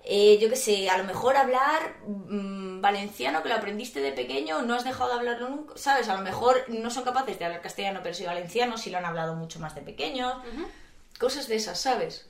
eh, 0.06 0.38
yo 0.42 0.50
qué 0.50 0.57
sé, 0.57 0.89
a 0.89 0.98
lo 0.98 1.06
mejor 1.06 1.38
hablar 1.38 1.95
mm, 2.06 2.81
valenciano 2.81 3.42
que 3.42 3.48
lo 3.48 3.56
aprendiste 3.56 4.01
de 4.01 4.12
pequeño, 4.12 4.62
no 4.62 4.75
has 4.75 4.83
dejado 4.83 5.09
de 5.09 5.16
hablarlo 5.16 5.50
nunca, 5.50 5.77
¿sabes? 5.77 6.09
A 6.09 6.16
lo 6.16 6.21
mejor 6.21 6.66
no 6.68 6.89
son 6.89 7.06
capaces 7.06 7.39
de 7.39 7.45
hablar 7.45 7.62
castellano, 7.62 8.01
pero 8.04 8.13
sí 8.13 8.25
valenciano, 8.25 8.77
si 8.77 8.89
lo 8.89 8.98
han 8.98 9.06
hablado 9.06 9.36
mucho 9.36 9.59
más 9.59 9.75
de 9.75 9.81
pequeños, 9.81 10.33
cosas 11.19 11.48
de 11.48 11.56
esas, 11.56 11.80
¿sabes? 11.80 12.27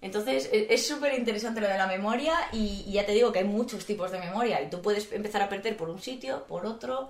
Entonces 0.00 0.48
e- 0.52 0.66
es 0.70 0.86
súper 0.86 1.14
interesante 1.14 1.60
lo 1.60 1.68
de 1.68 1.78
la 1.78 1.86
memoria 1.86 2.34
y, 2.52 2.90
ya 2.92 3.06
te 3.06 3.12
digo 3.12 3.32
que 3.32 3.40
hay 3.40 3.44
muchos 3.44 3.86
tipos 3.86 4.10
de 4.10 4.18
memoria 4.18 4.60
y 4.62 4.70
tú 4.70 4.82
puedes 4.82 5.10
empezar 5.12 5.42
a 5.42 5.48
perder 5.48 5.76
por 5.76 5.88
un 5.88 6.00
sitio, 6.00 6.44
por 6.46 6.66
otro, 6.66 7.08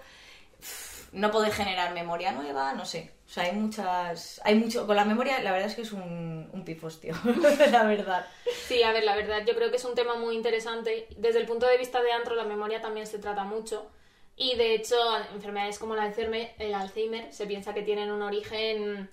no 1.12 1.30
poder 1.30 1.52
generar 1.52 1.94
memoria 1.94 2.32
nueva, 2.32 2.74
no 2.74 2.84
sé. 2.84 3.12
O 3.26 3.28
sea, 3.28 3.44
hay 3.44 3.52
muchas... 3.52 4.40
Hay 4.44 4.54
mucho... 4.54 4.86
Con 4.86 4.96
la 4.96 5.04
memoria, 5.04 5.40
la 5.40 5.50
verdad 5.50 5.68
es 5.68 5.74
que 5.74 5.82
es 5.82 5.92
un, 5.92 6.48
un 6.52 6.64
la 7.72 7.84
verdad. 7.84 8.26
Sí, 8.66 8.82
a 8.82 8.92
ver, 8.92 9.04
la 9.04 9.16
verdad, 9.16 9.42
yo 9.44 9.54
creo 9.54 9.70
que 9.70 9.76
es 9.76 9.84
un 9.84 9.94
tema 9.94 10.14
muy 10.16 10.36
interesante. 10.36 11.08
Desde 11.16 11.40
el 11.40 11.46
punto 11.46 11.66
de 11.66 11.78
vista 11.78 12.02
de 12.02 12.12
antro, 12.12 12.36
la 12.36 12.44
memoria 12.44 12.80
también 12.80 13.06
se 13.06 13.18
trata 13.18 13.44
mucho. 13.44 13.90
Y 14.36 14.56
de 14.56 14.74
hecho, 14.74 14.96
enfermedades 15.34 15.78
como 15.78 15.94
el 15.94 16.00
Alzheimer, 16.00 16.54
el 16.58 16.74
Alzheimer 16.74 17.32
se 17.32 17.46
piensa 17.46 17.72
que 17.72 17.82
tienen 17.82 18.10
un 18.10 18.22
origen 18.22 19.10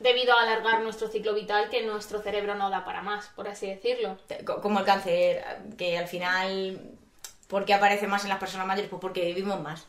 debido 0.00 0.34
a 0.34 0.42
alargar 0.42 0.80
nuestro 0.80 1.06
ciclo 1.08 1.34
vital 1.34 1.68
que 1.70 1.82
nuestro 1.86 2.20
cerebro 2.20 2.54
no 2.56 2.68
da 2.70 2.84
para 2.84 3.02
más, 3.02 3.28
por 3.36 3.46
así 3.46 3.66
decirlo. 3.68 4.18
Co- 4.44 4.60
como 4.60 4.80
el 4.80 4.84
cáncer, 4.84 5.44
que 5.78 5.96
al 5.96 6.08
final, 6.08 6.80
¿por 7.46 7.64
qué 7.64 7.74
aparece 7.74 8.06
más 8.08 8.24
en 8.24 8.30
las 8.30 8.38
personas 8.38 8.66
mayores? 8.66 8.90
Pues 8.90 9.00
porque 9.00 9.26
vivimos 9.26 9.60
más. 9.60 9.86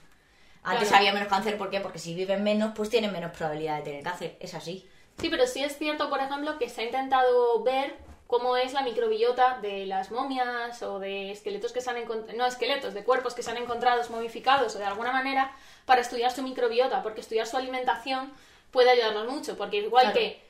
Antes 0.64 0.90
Claro. 0.90 1.00
había 1.00 1.14
menos 1.14 1.28
cáncer, 1.30 1.58
¿por 1.58 1.72
qué? 1.72 1.80
Porque 1.80 1.98
si 1.98 2.14
viven 2.14 2.44
menos, 2.44 2.74
pues 2.76 2.90
tienen 2.90 3.12
menos 3.12 3.32
probabilidad 3.32 3.78
de 3.78 3.84
tener 3.84 4.04
cáncer. 4.04 4.38
Es 4.40 4.54
así. 4.54 4.88
Sí, 5.20 5.30
pero 5.30 5.48
sí 5.48 5.64
es 5.64 5.78
cierto, 5.78 6.10
por 6.10 6.20
ejemplo, 6.20 6.60
que 6.60 6.70
se 6.70 6.82
ha 6.82 6.84
intentado 6.86 7.64
ver 7.64 7.96
cómo 8.28 8.56
es 8.58 8.72
la 8.74 8.82
microbiota 8.82 9.60
de 9.62 9.86
las 9.86 10.12
momias 10.12 10.82
o 10.84 11.00
de 11.00 11.32
esqueletos 11.32 11.72
que 11.74 11.82
se 11.82 11.90
han 11.90 11.98
encontrado, 11.98 12.38
no 12.38 12.46
esqueletos, 12.46 12.94
de 12.94 13.04
cuerpos 13.04 13.34
que 13.34 13.44
se 13.44 13.52
han 13.52 13.58
encontrado 13.58 14.02
momificados 14.10 14.76
o 14.76 14.80
de 14.80 14.86
alguna 14.86 15.12
manera 15.12 15.52
para 15.86 16.02
estudiar 16.02 16.32
su 16.32 16.42
microbiota, 16.44 17.02
porque 17.04 17.22
estudiar 17.22 17.46
su 17.48 17.58
alimentación 17.58 18.32
puede 18.72 18.90
ayudarnos 18.90 19.28
mucho, 19.32 19.58
porque 19.58 19.78
igual 19.78 20.12
Claro. 20.12 20.20
que 20.20 20.42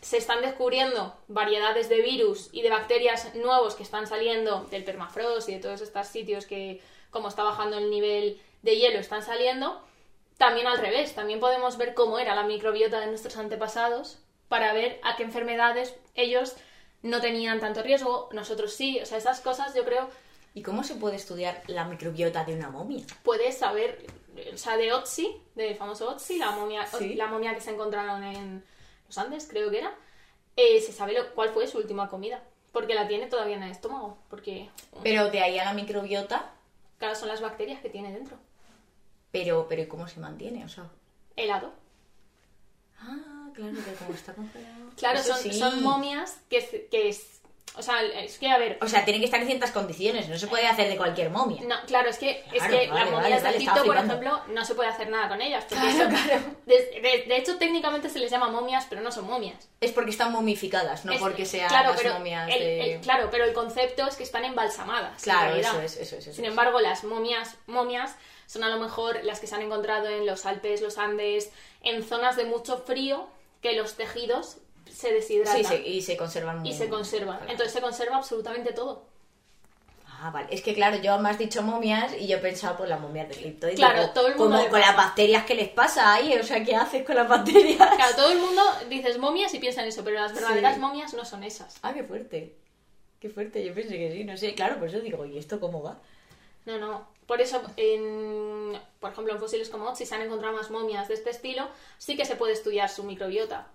se 0.00 0.16
están 0.16 0.42
descubriendo 0.42 1.16
variedades 1.26 1.88
de 1.88 2.00
virus 2.00 2.50
y 2.52 2.62
de 2.62 2.70
bacterias 2.70 3.34
nuevos 3.34 3.74
que 3.74 3.82
están 3.82 4.06
saliendo 4.06 4.62
del 4.70 4.84
permafrost 4.84 5.48
y 5.48 5.54
de 5.54 5.60
todos 5.60 5.80
estos 5.80 6.06
sitios 6.06 6.46
que, 6.46 6.80
como 7.10 7.28
está 7.28 7.42
bajando 7.42 7.78
el 7.78 7.90
nivel 7.90 8.40
de 8.62 8.76
hielo, 8.76 9.00
están 9.00 9.22
saliendo, 9.24 9.82
también 10.36 10.68
al 10.68 10.78
revés, 10.78 11.14
también 11.14 11.40
podemos 11.40 11.76
ver 11.78 11.94
cómo 11.94 12.20
era 12.20 12.36
la 12.36 12.44
microbiota 12.44 13.00
de 13.00 13.08
nuestros 13.08 13.36
antepasados 13.36 14.18
para 14.48 14.72
ver 14.72 15.00
a 15.02 15.16
qué 15.16 15.24
enfermedades 15.24 15.94
ellos 16.14 16.54
no 17.02 17.20
tenían 17.20 17.58
tanto 17.58 17.82
riesgo, 17.82 18.28
nosotros 18.32 18.72
sí, 18.72 19.00
o 19.00 19.06
sea, 19.06 19.18
esas 19.18 19.40
cosas 19.40 19.74
yo 19.74 19.84
creo 19.84 20.08
¿Y 20.54 20.62
cómo 20.62 20.82
se 20.82 20.94
puede 20.96 21.16
estudiar 21.16 21.62
la 21.68 21.84
microbiota 21.84 22.44
de 22.44 22.54
una 22.54 22.70
momia? 22.70 23.04
puedes 23.22 23.58
saber, 23.58 24.04
o 24.52 24.56
sea, 24.56 24.76
de 24.76 24.92
Otzi, 24.92 25.36
del 25.54 25.76
famoso 25.76 26.08
Otzi, 26.10 26.38
la 26.38 26.50
momia, 26.52 26.86
Sí. 26.86 27.14
la 27.14 27.26
momia 27.28 27.54
que 27.54 27.60
se 27.60 27.70
encontraron 27.70 28.22
en 28.24 28.64
los 29.06 29.18
Andes, 29.18 29.46
creo 29.48 29.70
que 29.70 29.78
era, 29.78 29.94
eh, 30.56 30.80
se 30.80 30.92
sabe 30.92 31.12
lo- 31.12 31.34
cuál 31.34 31.50
fue 31.50 31.66
su 31.68 31.78
última 31.78 32.08
comida, 32.08 32.42
porque 32.72 32.94
la 32.94 33.06
tiene 33.06 33.26
todavía 33.26 33.56
en 33.56 33.62
el 33.62 33.70
estómago, 33.72 34.18
porque 34.30 34.68
Pero 35.02 35.30
de 35.30 35.40
ahí 35.40 35.58
a 35.58 35.64
la 35.64 35.72
microbiota, 35.74 36.50
claro, 36.98 37.14
son 37.14 37.28
las 37.28 37.40
bacterias 37.40 37.80
que 37.80 37.90
tiene 37.90 38.12
dentro. 38.12 38.36
pero, 39.30 39.66
pero 39.68 39.82
¿y 39.82 39.86
¿cómo 39.86 40.08
se 40.08 40.18
mantiene? 40.20 40.64
O 40.64 40.68
sea... 40.68 40.88
Helado. 41.36 41.72
Ah, 43.00 43.50
claro, 43.54 43.74
que 43.84 43.92
como 43.94 44.12
está 44.14 44.34
congelado. 44.34 44.90
Claro, 44.96 45.22
son, 45.22 45.36
sí. 45.38 45.52
son 45.52 45.82
momias 45.82 46.40
que, 46.50 46.88
que 46.90 47.08
O 47.76 47.82
sea, 47.82 48.02
es 48.02 48.38
que, 48.38 48.48
a 48.50 48.58
ver... 48.58 48.78
O 48.82 48.88
sea, 48.88 49.04
tiene 49.04 49.20
que 49.20 49.26
estar 49.26 49.40
en 49.40 49.46
ciertas 49.46 49.70
condiciones, 49.70 50.28
no 50.28 50.36
se 50.38 50.46
puede 50.48 50.66
hacer 50.66 50.88
de 50.88 50.96
cualquier 50.96 51.30
momia. 51.30 51.62
No, 51.62 51.76
claro, 51.86 52.08
es 52.08 52.18
que, 52.18 52.44
es 52.52 52.62
que 52.64 52.88
vale, 52.88 52.88
las 52.88 53.10
momias 53.10 53.42
vale, 53.42 53.52
de 53.52 53.56
Egipto, 53.64 53.84
por 53.84 53.96
ejemplo, 53.96 54.40
no 54.48 54.64
se 54.64 54.74
puede 54.74 54.88
hacer 54.88 55.08
nada 55.10 55.28
con 55.28 55.40
ellas. 55.40 55.64
Claro, 55.68 55.90
son- 55.90 56.08
claro. 56.10 56.42
De, 56.66 56.74
de- 56.74 57.24
de 57.28 57.36
hecho, 57.36 57.56
técnicamente 57.58 58.08
se 58.10 58.18
les 58.18 58.30
llama 58.30 58.48
momias, 58.48 58.86
pero 58.88 59.00
no 59.00 59.12
son 59.12 59.26
momias. 59.26 59.68
Es 59.80 59.92
porque 59.92 60.10
están 60.10 60.32
momificadas, 60.32 61.04
no 61.04 61.12
Es- 61.12 61.20
porque 61.20 61.44
sean 61.46 61.68
claro, 61.68 61.90
las 61.92 62.00
pero 62.02 62.14
momias 62.14 62.48
el- 62.50 62.58
de... 62.58 62.94
el- 62.94 63.00
claro, 63.00 63.28
pero 63.30 63.44
el 63.44 63.52
concepto 63.52 64.06
es 64.08 64.16
que 64.16 64.24
están 64.24 64.44
embalsamadas. 64.44 65.22
Claro, 65.22 65.54
eso 65.54 65.80
es, 65.80 65.96
eso 65.96 66.16
es. 66.16 66.26
eso 66.26 66.32
Sin 66.34 66.44
es. 66.46 66.50
embargo, 66.50 66.80
las 66.80 67.04
momias, 67.04 67.56
momias 67.66 68.16
son 68.46 68.64
a 68.64 68.68
lo 68.70 68.78
mejor 68.80 69.20
las 69.24 69.40
que 69.40 69.46
se 69.46 69.54
han 69.54 69.62
encontrado 69.62 70.08
en 70.08 70.26
los 70.26 70.46
Alpes, 70.46 70.80
los 70.80 70.98
Andes, 70.98 71.50
en 71.82 72.02
zonas 72.02 72.34
de 72.36 72.44
mucho 72.44 72.78
frío, 72.78 73.28
que 73.62 73.72
los 73.74 73.94
tejidos 73.94 74.56
se 74.92 75.12
deshidratan 75.12 75.56
Sí, 75.56 75.64
sí, 75.64 75.74
y 75.86 76.02
se 76.02 76.16
conservan 76.16 76.60
muy 76.60 76.70
y 76.70 76.74
se 76.74 76.88
conservan. 76.88 77.36
Claro. 77.38 77.50
Entonces 77.52 77.72
se 77.72 77.80
conserva 77.80 78.16
absolutamente 78.16 78.72
todo. 78.72 79.06
Ah, 80.20 80.30
vale. 80.32 80.48
Es 80.50 80.62
que 80.62 80.74
claro, 80.74 80.96
yo 80.96 81.16
me 81.20 81.30
has 81.30 81.38
dicho 81.38 81.62
momias 81.62 82.12
y 82.18 82.26
yo 82.26 82.38
he 82.38 82.40
pensado 82.40 82.76
por 82.76 82.88
las 82.88 82.98
momias 83.00 83.28
de 83.28 83.34
Egipto. 83.36 83.68
Y 83.70 83.76
Claro, 83.76 84.00
digo, 84.00 84.12
todo 84.12 84.26
el 84.26 84.34
mundo 84.36 84.56
Como 84.58 84.68
con 84.70 84.80
las 84.80 84.96
bacterias 84.96 85.44
que 85.44 85.54
les 85.54 85.68
pasa 85.68 86.12
ahí, 86.12 86.34
o 86.36 86.42
sea, 86.42 86.64
¿qué 86.64 86.74
haces 86.74 87.04
con 87.04 87.14
las 87.14 87.28
bacterias? 87.28 87.76
Claro, 87.76 88.16
todo 88.16 88.32
el 88.32 88.38
mundo 88.40 88.62
dices 88.88 89.16
momias 89.18 89.54
y 89.54 89.60
piensa 89.60 89.82
en 89.82 89.88
eso, 89.88 90.02
pero 90.02 90.16
las 90.18 90.34
verdaderas 90.34 90.74
Sí. 90.74 90.80
momias 90.80 91.14
no 91.14 91.24
son 91.24 91.44
esas. 91.44 91.76
Ah, 91.82 91.94
qué 91.94 92.02
fuerte. 92.02 92.56
Qué 93.20 93.30
fuerte, 93.30 93.64
yo 93.64 93.72
pensé 93.74 93.96
que 93.96 94.12
sí, 94.12 94.24
no 94.24 94.36
sé. 94.36 94.54
Claro, 94.54 94.78
por 94.80 94.88
eso 94.88 94.98
digo, 95.00 95.24
¿y 95.24 95.38
esto 95.38 95.60
cómo 95.60 95.82
va? 95.82 95.98
No, 96.66 96.78
no. 96.78 97.06
Por 97.28 97.40
eso, 97.40 97.60
en, 97.76 98.76
por 99.00 99.12
ejemplo, 99.12 99.32
en 99.34 99.38
fósiles 99.38 99.68
como 99.68 99.84
Otzi 99.88 100.04
se 100.06 100.14
han 100.16 100.22
encontrado 100.22 100.56
más 100.56 100.70
momias 100.70 101.06
de 101.08 101.14
este 101.14 101.30
estilo, 101.30 101.68
sí 101.98 102.16
que 102.16 102.24
se 102.24 102.36
puede 102.36 102.54
estudiar 102.54 102.88
su 102.88 103.04
microbiota. 103.04 103.68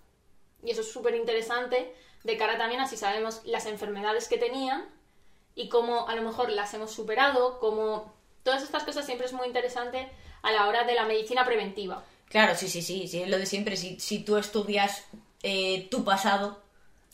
Y 0.64 0.72
eso 0.72 0.82
es 0.82 0.92
súper 0.92 1.16
interesante 1.16 1.94
de 2.24 2.38
cara 2.38 2.58
también 2.58 2.80
a 2.82 2.88
si 2.88 2.96
sabemos 2.98 3.42
las 3.46 3.66
enfermedades 3.66 4.28
que 4.28 4.38
tenían 4.38 4.86
y 5.56 5.70
cómo 5.70 6.08
a 6.08 6.16
lo 6.16 6.22
mejor 6.22 6.50
las 6.50 6.74
hemos 6.74 6.92
superado, 6.92 7.60
cómo... 7.60 8.14
Todas 8.44 8.64
estas 8.64 8.84
cosas 8.84 9.06
siempre 9.06 9.26
es 9.28 9.34
muy 9.34 9.48
interesante 9.48 10.10
a 10.42 10.52
la 10.52 10.68
hora 10.68 10.84
de 10.84 10.96
la 10.96 11.06
medicina 11.06 11.46
preventiva. 11.46 12.04
Claro, 12.28 12.56
sí, 12.56 12.68
sí, 12.68 12.82
sí, 12.82 13.08
sí, 13.08 13.22
es 13.22 13.30
lo 13.30 13.38
de 13.38 13.46
siempre. 13.46 13.78
Si, 13.78 14.00
si 14.00 14.20
tú 14.20 14.36
estudias 14.38 15.06
eh, 15.44 15.88
tu 15.90 16.04
pasado, 16.04 16.62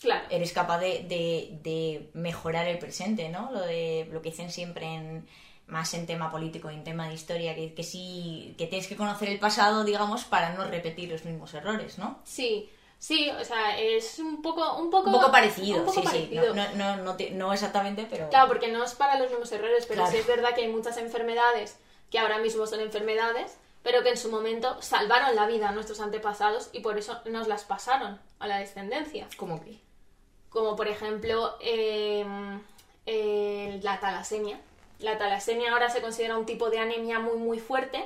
Claro. 0.00 0.26
eres 0.30 0.52
capaz 0.52 0.78
de, 0.78 1.04
de- 1.04 1.58
de 1.62 2.10
mejorar 2.14 2.66
el 2.66 2.78
presente, 2.78 3.28
¿no? 3.28 3.50
Lo 3.52 3.60
de 3.60 4.08
lo 4.10 4.22
que 4.22 4.30
dicen 4.30 4.50
siempre 4.50 4.86
en 4.86 5.28
más 5.66 5.94
en 5.94 6.06
tema 6.06 6.32
político 6.32 6.68
y 6.70 6.74
en 6.74 6.82
tema 6.82 7.06
de 7.06 7.14
historia, 7.14 7.54
que, 7.54 7.74
que 7.74 7.84
sí, 7.84 8.54
que 8.58 8.66
tienes 8.66 8.88
que 8.88 8.96
conocer 8.96 9.28
el 9.28 9.38
pasado, 9.38 9.84
digamos, 9.84 10.24
para 10.24 10.52
no 10.54 10.64
repetir 10.64 11.10
los 11.10 11.24
mismos 11.24 11.54
errores, 11.54 11.96
¿no? 11.98 12.18
Sí, 12.24 12.68
sí, 13.00 13.28
o 13.30 13.44
sea, 13.44 13.76
es 13.80 14.20
un 14.20 14.40
poco... 14.42 14.76
Un 14.76 14.90
poco, 14.90 15.08
Un 15.08 15.12
poco 15.14 15.32
parecido, 15.32 15.78
un 15.80 15.86
poco 15.86 16.00
sí, 16.02 16.06
sí. 16.06 16.06
parecido. 16.06 16.54
No, 16.54 16.64
no, 16.74 16.96
no, 16.96 17.02
no, 17.02 17.16
te- 17.16 17.30
no 17.32 17.52
exactamente, 17.52 18.06
pero... 18.08 18.28
Claro, 18.30 18.46
porque 18.46 18.68
no 18.68 18.84
es 18.84 18.94
para 18.94 19.18
los 19.18 19.28
mismos 19.30 19.50
errores, 19.50 19.86
pero 19.86 20.02
Claro. 20.02 20.12
sí 20.12 20.18
es 20.18 20.26
verdad 20.28 20.54
que 20.54 20.60
hay 20.62 20.68
muchas 20.68 20.96
enfermedades 20.98 21.76
que 22.10 22.18
ahora 22.20 22.38
mismo 22.38 22.66
son 22.68 22.80
enfermedades, 22.80 23.56
pero 23.82 24.02
que 24.02 24.10
en 24.10 24.16
su 24.18 24.30
momento 24.30 24.80
salvaron 24.82 25.34
la 25.34 25.46
vida 25.46 25.70
a 25.70 25.72
nuestros 25.72 26.00
antepasados 26.00 26.68
y 26.72 26.80
por 26.80 26.98
eso 26.98 27.20
nos 27.24 27.48
las 27.48 27.64
pasaron 27.64 28.20
a 28.38 28.46
la 28.46 28.58
descendencia. 28.58 29.26
¿Cómo 29.36 29.60
que? 29.64 29.80
Como 30.50 30.76
por 30.76 30.86
ejemplo 30.88 31.56
eh, 31.60 32.24
eh, 33.06 33.80
la 33.82 33.98
talasemia. 34.00 34.60
La 34.98 35.16
talasemia 35.16 35.72
ahora 35.72 35.88
se 35.88 36.02
considera 36.02 36.36
un 36.36 36.44
tipo 36.46 36.68
de 36.70 36.78
anemia 36.78 37.18
muy 37.20 37.38
muy 37.38 37.58
fuerte, 37.58 38.04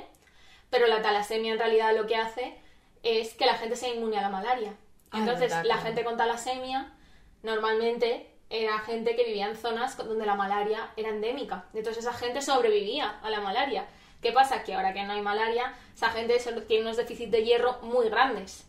pero 0.69 0.87
la 0.87 1.01
talasemia 1.01 1.51
en 1.53 1.59
realidad 1.59 1.95
lo 1.95 2.07
que 2.07 2.15
hace 2.15 2.57
es 3.03 3.33
que 3.33 3.45
la 3.45 3.55
gente 3.55 3.75
sea 3.75 3.89
inmune 3.93 4.17
a 4.17 4.21
la 4.21 4.29
malaria. 4.29 4.73
Ah, 5.15 5.19
Entonces, 5.19 5.53
la 5.63 5.77
gente 5.77 6.03
con 6.03 6.17
talasemia 6.17 6.93
normalmente 7.43 8.31
era 8.49 8.79
gente 8.79 9.15
que 9.15 9.23
vivía 9.23 9.47
en 9.47 9.55
zonas 9.55 9.97
donde 9.97 10.25
la 10.25 10.35
malaria 10.35 10.91
era 10.97 11.09
endémica. 11.09 11.65
Entonces, 11.73 12.05
esa 12.05 12.13
gente 12.13 12.41
sobrevivía 12.41 13.19
a 13.21 13.29
la 13.29 13.41
malaria. 13.41 13.87
¿Qué 14.21 14.31
pasa? 14.31 14.63
Que 14.63 14.73
ahora 14.73 14.93
que 14.93 15.03
no 15.03 15.13
hay 15.13 15.21
malaria, 15.21 15.73
esa 15.93 16.09
gente 16.09 16.37
tiene 16.67 16.83
unos 16.83 16.97
déficits 16.97 17.31
de 17.31 17.43
hierro 17.43 17.79
muy 17.81 18.09
grandes. 18.09 18.65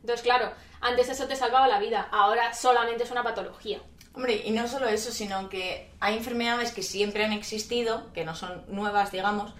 Entonces, 0.00 0.22
claro, 0.22 0.52
antes 0.80 1.08
eso 1.08 1.26
te 1.26 1.36
salvaba 1.36 1.68
la 1.68 1.80
vida, 1.80 2.08
ahora 2.12 2.54
solamente 2.54 3.04
es 3.04 3.10
una 3.10 3.22
patología. 3.22 3.80
Hombre, 4.14 4.42
y 4.44 4.50
no 4.50 4.66
solo 4.66 4.88
eso, 4.88 5.10
sino 5.10 5.48
que 5.48 5.90
hay 6.00 6.16
enfermedades 6.16 6.72
que 6.72 6.82
siempre 6.82 7.24
han 7.24 7.32
existido, 7.32 8.12
que 8.14 8.24
no 8.24 8.34
son 8.34 8.64
nuevas, 8.68 9.12
digamos, 9.12 9.52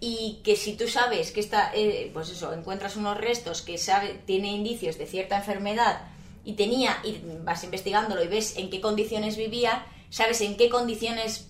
y 0.00 0.40
que 0.44 0.56
si 0.56 0.76
tú 0.76 0.88
sabes 0.88 1.32
que 1.32 1.40
está, 1.40 1.70
eh, 1.74 2.10
pues 2.12 2.28
eso, 2.30 2.52
encuentras 2.52 2.96
unos 2.96 3.16
restos 3.16 3.62
que 3.62 3.78
sabe, 3.78 4.20
tiene 4.26 4.48
indicios 4.48 4.98
de 4.98 5.06
cierta 5.06 5.36
enfermedad 5.36 6.02
y 6.44 6.52
tenía, 6.54 6.98
y 7.02 7.20
vas 7.42 7.64
investigándolo 7.64 8.22
y 8.22 8.28
ves 8.28 8.56
en 8.56 8.70
qué 8.70 8.80
condiciones 8.80 9.36
vivía, 9.36 9.86
sabes 10.10 10.40
en 10.42 10.56
qué 10.56 10.68
condiciones 10.68 11.48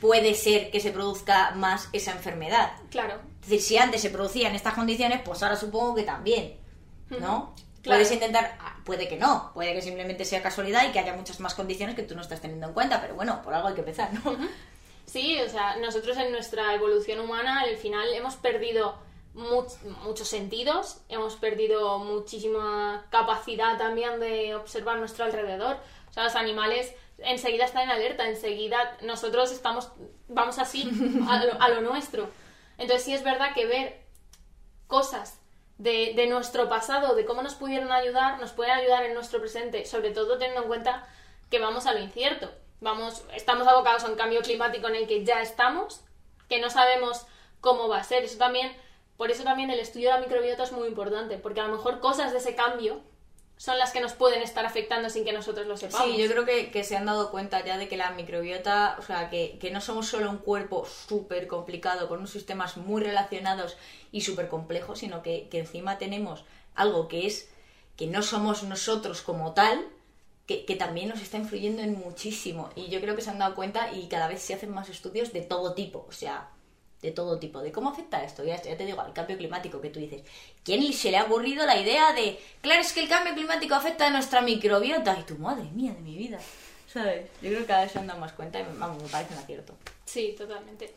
puede 0.00 0.34
ser 0.34 0.70
que 0.70 0.80
se 0.80 0.90
produzca 0.90 1.52
más 1.52 1.88
esa 1.92 2.12
enfermedad. 2.12 2.72
Claro, 2.90 3.20
Es 3.42 3.48
decir, 3.48 3.62
si 3.62 3.78
antes 3.78 4.00
se 4.00 4.10
producía 4.10 4.48
en 4.48 4.54
estas 4.54 4.74
condiciones, 4.74 5.20
pues 5.24 5.42
ahora 5.42 5.56
supongo 5.56 5.94
que 5.94 6.02
también, 6.02 6.56
¿no? 7.10 7.54
Claro. 7.82 8.00
Puedes 8.00 8.10
intentar, 8.10 8.56
ah, 8.60 8.76
puede 8.84 9.06
que 9.06 9.16
no, 9.16 9.52
puede 9.54 9.72
que 9.74 9.82
simplemente 9.82 10.24
sea 10.24 10.42
casualidad 10.42 10.88
y 10.88 10.92
que 10.92 10.98
haya 10.98 11.14
muchas 11.14 11.38
más 11.40 11.54
condiciones 11.54 11.94
que 11.94 12.02
tú 12.02 12.16
no 12.16 12.22
estás 12.22 12.40
teniendo 12.40 12.66
en 12.66 12.72
cuenta, 12.72 13.00
pero 13.00 13.14
bueno, 13.14 13.42
por 13.42 13.54
algo 13.54 13.68
hay 13.68 13.74
que 13.74 13.80
empezar, 13.80 14.12
¿no? 14.12 14.36
Sí, 15.06 15.40
o 15.40 15.48
sea, 15.48 15.76
nosotros 15.76 16.16
en 16.18 16.32
nuestra 16.32 16.74
evolución 16.74 17.20
humana 17.20 17.60
al 17.60 17.76
final 17.76 18.12
hemos 18.12 18.34
perdido 18.36 18.96
much- 19.34 19.80
muchos 20.02 20.28
sentidos, 20.28 21.00
hemos 21.08 21.36
perdido 21.36 21.98
muchísima 21.98 23.06
capacidad 23.10 23.78
también 23.78 24.18
de 24.20 24.54
observar 24.54 24.98
nuestro 24.98 25.24
alrededor. 25.24 25.76
O 26.10 26.12
sea, 26.12 26.24
los 26.24 26.34
animales 26.34 26.92
enseguida 27.18 27.64
están 27.64 27.84
en 27.84 27.90
alerta, 27.90 28.28
enseguida 28.28 28.96
nosotros 29.02 29.52
estamos, 29.52 29.90
vamos 30.28 30.58
así 30.58 30.90
a 31.28 31.44
lo, 31.44 31.62
a 31.62 31.68
lo 31.68 31.80
nuestro. 31.82 32.28
Entonces 32.76 33.04
sí 33.04 33.14
es 33.14 33.22
verdad 33.22 33.54
que 33.54 33.64
ver 33.66 34.02
cosas 34.86 35.38
de, 35.78 36.12
de 36.14 36.26
nuestro 36.26 36.68
pasado, 36.68 37.14
de 37.14 37.24
cómo 37.24 37.42
nos 37.42 37.54
pudieron 37.54 37.92
ayudar, 37.92 38.40
nos 38.40 38.52
pueden 38.52 38.72
ayudar 38.74 39.04
en 39.04 39.14
nuestro 39.14 39.40
presente, 39.40 39.84
sobre 39.86 40.10
todo 40.10 40.36
teniendo 40.36 40.62
en 40.62 40.68
cuenta 40.68 41.06
que 41.50 41.58
vamos 41.58 41.86
a 41.86 41.92
lo 41.92 42.00
incierto. 42.00 42.50
Vamos, 42.80 43.24
estamos 43.34 43.66
abocados 43.66 44.04
a 44.04 44.08
un 44.08 44.16
cambio 44.16 44.42
climático 44.42 44.88
en 44.88 44.96
el 44.96 45.06
que 45.06 45.24
ya 45.24 45.40
estamos, 45.40 46.02
que 46.48 46.60
no 46.60 46.70
sabemos 46.70 47.26
cómo 47.60 47.88
va 47.88 47.98
a 47.98 48.04
ser. 48.04 48.24
Eso 48.24 48.38
también, 48.38 48.72
por 49.16 49.30
eso 49.30 49.44
también 49.44 49.70
el 49.70 49.80
estudio 49.80 50.08
de 50.10 50.14
la 50.16 50.20
microbiota 50.20 50.64
es 50.64 50.72
muy 50.72 50.88
importante, 50.88 51.38
porque 51.38 51.60
a 51.60 51.66
lo 51.66 51.76
mejor 51.76 52.00
cosas 52.00 52.32
de 52.32 52.38
ese 52.38 52.54
cambio 52.54 53.00
son 53.56 53.78
las 53.78 53.90
que 53.90 54.00
nos 54.00 54.12
pueden 54.12 54.42
estar 54.42 54.66
afectando 54.66 55.08
sin 55.08 55.24
que 55.24 55.32
nosotros 55.32 55.66
lo 55.66 55.78
sepamos. 55.78 56.06
Sí, 56.06 56.18
yo 56.22 56.30
creo 56.30 56.44
que, 56.44 56.70
que 56.70 56.84
se 56.84 56.96
han 56.96 57.06
dado 57.06 57.30
cuenta 57.30 57.64
ya 57.64 57.78
de 57.78 57.88
que 57.88 57.96
la 57.96 58.10
microbiota, 58.10 58.96
o 58.98 59.02
sea, 59.02 59.30
que, 59.30 59.58
que 59.58 59.70
no 59.70 59.80
somos 59.80 60.08
solo 60.08 60.28
un 60.30 60.38
cuerpo 60.38 60.84
súper 60.84 61.46
complicado, 61.46 62.08
con 62.08 62.18
unos 62.18 62.30
sistemas 62.30 62.76
muy 62.76 63.02
relacionados 63.02 63.78
y 64.12 64.20
súper 64.20 64.48
complejos, 64.48 64.98
sino 64.98 65.22
que, 65.22 65.48
que 65.48 65.60
encima 65.60 65.96
tenemos 65.96 66.44
algo 66.74 67.08
que 67.08 67.26
es 67.26 67.48
que 67.96 68.06
no 68.06 68.22
somos 68.22 68.62
nosotros 68.62 69.22
como 69.22 69.54
tal, 69.54 69.88
que, 70.46 70.64
que 70.64 70.76
también 70.76 71.08
nos 71.08 71.20
está 71.20 71.38
influyendo 71.38 71.82
en 71.82 71.98
muchísimo. 71.98 72.70
Y 72.76 72.88
yo 72.88 73.00
creo 73.00 73.16
que 73.16 73.22
se 73.22 73.30
han 73.30 73.38
dado 73.38 73.54
cuenta 73.54 73.92
y 73.92 74.08
cada 74.08 74.28
vez 74.28 74.42
se 74.42 74.54
hacen 74.54 74.70
más 74.70 74.88
estudios 74.88 75.32
de 75.32 75.42
todo 75.42 75.74
tipo, 75.74 76.06
o 76.08 76.12
sea, 76.12 76.50
de 77.02 77.10
todo 77.10 77.38
tipo, 77.38 77.60
de 77.60 77.72
cómo 77.72 77.90
afecta 77.90 78.22
esto. 78.22 78.44
Ya, 78.44 78.60
ya 78.62 78.76
te 78.76 78.86
digo, 78.86 79.00
al 79.00 79.12
cambio 79.12 79.36
climático 79.36 79.80
que 79.80 79.90
tú 79.90 80.00
dices. 80.00 80.22
¿Quién 80.64 80.92
se 80.92 81.10
le 81.10 81.18
ha 81.18 81.24
ocurrido 81.24 81.66
la 81.66 81.78
idea 81.78 82.12
de, 82.12 82.38
claro, 82.60 82.80
es 82.80 82.92
que 82.92 83.00
el 83.00 83.08
cambio 83.08 83.34
climático 83.34 83.74
afecta 83.74 84.06
a 84.06 84.10
nuestra 84.10 84.40
microbiota? 84.40 85.16
Y 85.18 85.24
tu 85.24 85.36
madre 85.36 85.64
mía 85.74 85.92
de 85.92 86.00
mi 86.00 86.16
vida, 86.16 86.38
¿sabes? 86.92 87.28
Yo 87.42 87.50
creo 87.50 87.60
que 87.60 87.66
cada 87.66 87.82
vez 87.82 87.92
se 87.92 87.98
han 87.98 88.06
dado 88.06 88.20
más 88.20 88.32
cuenta 88.32 88.60
y 88.60 88.64
vamos, 88.78 89.02
me 89.02 89.08
parece 89.08 89.34
un 89.34 89.40
acierto. 89.40 89.74
Sí, 90.04 90.34
totalmente. 90.36 90.94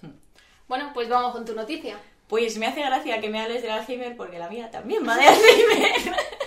Bueno, 0.67 0.91
pues 0.93 1.09
vamos 1.09 1.33
con 1.33 1.45
tu 1.45 1.53
noticia. 1.53 1.99
Pues 2.27 2.57
me 2.57 2.67
hace 2.67 2.81
gracia 2.81 3.19
que 3.19 3.29
me 3.29 3.41
hables 3.41 3.63
del 3.63 3.71
Alzheimer 3.71 4.15
porque 4.15 4.37
la 4.37 4.49
mía 4.49 4.69
también 4.69 5.07
va 5.07 5.17
de 5.17 5.25
Alzheimer. 5.25 6.15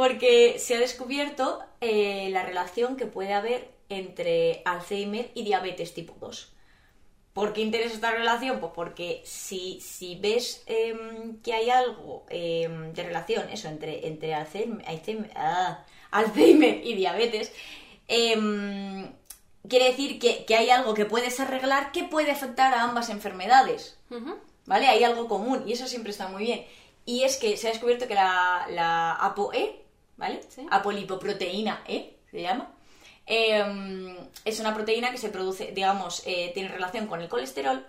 porque 0.00 0.56
se 0.58 0.76
ha 0.76 0.80
descubierto 0.80 1.62
eh, 1.82 2.30
la 2.32 2.42
relación 2.42 2.96
que 2.96 3.04
puede 3.04 3.34
haber 3.34 3.68
entre 3.90 4.62
Alzheimer 4.64 5.30
y 5.34 5.42
diabetes 5.44 5.92
tipo 5.92 6.16
2. 6.20 6.52
¿Por 7.34 7.52
qué 7.52 7.60
interesa 7.60 7.94
esta 7.96 8.10
relación? 8.10 8.60
Pues 8.60 8.72
porque 8.74 9.20
si, 9.24 9.78
si 9.82 10.16
ves 10.16 10.62
em, 10.66 11.36
que 11.42 11.52
hay 11.52 11.68
algo 11.68 12.24
em, 12.30 12.94
de 12.94 13.02
relación, 13.02 13.50
eso, 13.50 13.68
entre, 13.68 14.06
entre 14.08 14.32
Alzheimer, 14.34 14.82
Alzheimer- 14.86 15.32
ah, 15.36 15.84
Alzheimer 16.12 16.80
y 16.82 16.94
diabetes, 16.94 17.52
em, 18.08 19.06
quiere 19.68 19.84
decir 19.90 20.18
que, 20.18 20.46
que 20.46 20.56
hay 20.56 20.70
algo 20.70 20.94
que 20.94 21.04
puedes 21.04 21.38
arreglar 21.40 21.92
que 21.92 22.04
puede 22.04 22.30
afectar 22.30 22.72
a 22.72 22.84
ambas 22.84 23.10
enfermedades. 23.10 23.98
¿Vale? 24.64 24.88
Hay 24.88 25.04
algo 25.04 25.28
común 25.28 25.64
y 25.66 25.72
eso 25.72 25.86
siempre 25.86 26.10
está 26.12 26.28
muy 26.28 26.44
bien. 26.44 26.64
Y 27.04 27.24
es 27.24 27.36
que 27.36 27.56
se 27.58 27.68
ha 27.68 27.72
descubierto 27.72 28.08
que 28.08 28.14
la, 28.14 28.66
la 28.70 29.12
ApoE, 29.12 29.76
¿vale? 30.20 30.40
Sí. 30.48 30.64
Apolipoproteína 30.70 31.82
E, 31.88 32.14
se 32.30 32.42
llama. 32.42 32.72
eh, 33.26 34.16
es 34.44 34.60
una 34.60 34.74
proteína 34.74 35.10
que 35.10 35.18
se 35.18 35.30
produce, 35.30 35.72
digamos, 35.72 36.22
eh, 36.26 36.50
tiene 36.54 36.68
relación 36.68 37.06
con 37.08 37.20
el 37.20 37.28
colesterol 37.28 37.84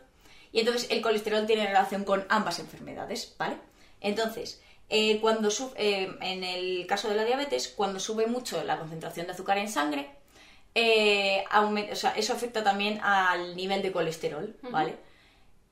y 0.52 0.60
entonces 0.62 0.88
el 0.92 1.02
colesterol 1.02 1.46
tiene 1.46 1.66
relación 1.68 2.04
con 2.04 2.26
ambas 2.30 2.60
enfermedades, 2.60 3.36
¿vale? 3.38 3.58
Entonces, 4.02 4.62
eh, 4.90 5.20
cuando 5.22 5.50
sub- 5.52 5.74
eh, 5.78 6.12
en 6.22 6.44
el 6.44 6.86
caso 6.88 7.08
de 7.10 7.16
la 7.16 7.24
diabetes, 7.26 7.68
cuando 7.70 8.00
sube 8.00 8.28
mucho 8.28 8.64
la 8.64 8.78
concentración 8.78 9.26
de 9.28 9.32
azúcar 9.34 9.58
en 9.58 9.70
sangre, 9.70 10.10
aume- 11.52 11.92
o 11.92 11.96
sea, 11.96 12.12
eso 12.16 12.34
afecta 12.34 12.64
también 12.64 13.00
al 13.02 13.56
nivel 13.56 13.82
de 13.82 13.92
colesterol, 13.92 14.56
¿vale? 14.64 14.96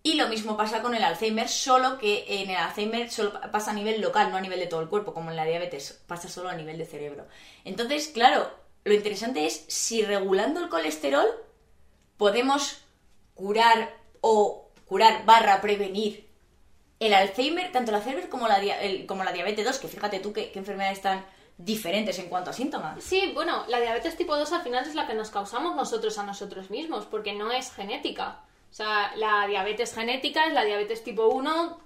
Y 0.09 0.15
lo 0.15 0.27
mismo 0.27 0.57
pasa 0.57 0.81
con 0.81 0.95
el 0.95 1.03
Alzheimer, 1.03 1.47
solo 1.49 1.97
que 1.99 2.25
en 2.27 2.49
el 2.49 2.55
Alzheimer 2.57 3.11
solo 3.11 3.33
pa- 3.33 3.51
pasa 3.51 3.71
a 3.71 3.73
nivel 3.75 4.01
local, 4.01 4.31
no 4.31 4.37
a 4.37 4.41
nivel 4.41 4.59
de 4.59 4.65
todo 4.67 4.81
el 4.81 4.89
cuerpo, 4.89 5.13
como 5.13 5.29
en 5.29 5.35
la 5.35 5.45
diabetes, 5.45 6.01
pasa 6.07 6.27
solo 6.29 6.49
a 6.49 6.55
nivel 6.55 6.77
de 6.77 6.85
cerebro. 6.85 7.27
Entonces, 7.63 8.07
claro, 8.07 8.49
lo 8.85 8.93
interesante 8.93 9.45
es 9.45 9.65
si 9.67 10.01
regulando 10.03 10.61
el 10.63 10.69
colesterol 10.69 11.27
podemos 12.17 12.81
curar 13.35 13.93
o 14.21 14.69
curar 14.85 15.25
barra 15.25 15.61
prevenir 15.61 16.27
el 16.99 17.13
Alzheimer, 17.13 17.71
tanto 17.71 17.91
el 17.91 17.95
Alzheimer 17.97 18.29
como 18.29 18.47
la, 18.47 18.59
como 19.07 19.23
la 19.23 19.31
diabetes 19.31 19.65
2, 19.65 19.77
que 19.79 19.87
fíjate 19.87 20.19
tú 20.19 20.33
qué, 20.33 20.51
qué 20.51 20.59
enfermedades 20.59 21.01
tan 21.01 21.25
diferentes 21.57 22.17
en 22.19 22.29
cuanto 22.29 22.49
a 22.49 22.53
síntomas. 22.53 23.03
Sí, 23.03 23.31
bueno, 23.33 23.63
la 23.67 23.79
diabetes 23.79 24.17
tipo 24.17 24.35
2 24.35 24.51
al 24.53 24.63
final 24.63 24.85
es 24.87 24.95
la 24.95 25.07
que 25.07 25.13
nos 25.13 25.29
causamos 25.29 25.75
nosotros 25.75 26.17
a 26.17 26.23
nosotros 26.23 26.69
mismos, 26.69 27.05
porque 27.05 27.33
no 27.33 27.51
es 27.51 27.71
genética. 27.71 28.41
O 28.69 28.73
sea, 28.73 29.11
la 29.15 29.47
diabetes 29.47 29.93
genética 29.93 30.45
es 30.45 30.53
la 30.53 30.63
diabetes 30.63 31.03
tipo 31.03 31.27
1, 31.27 31.79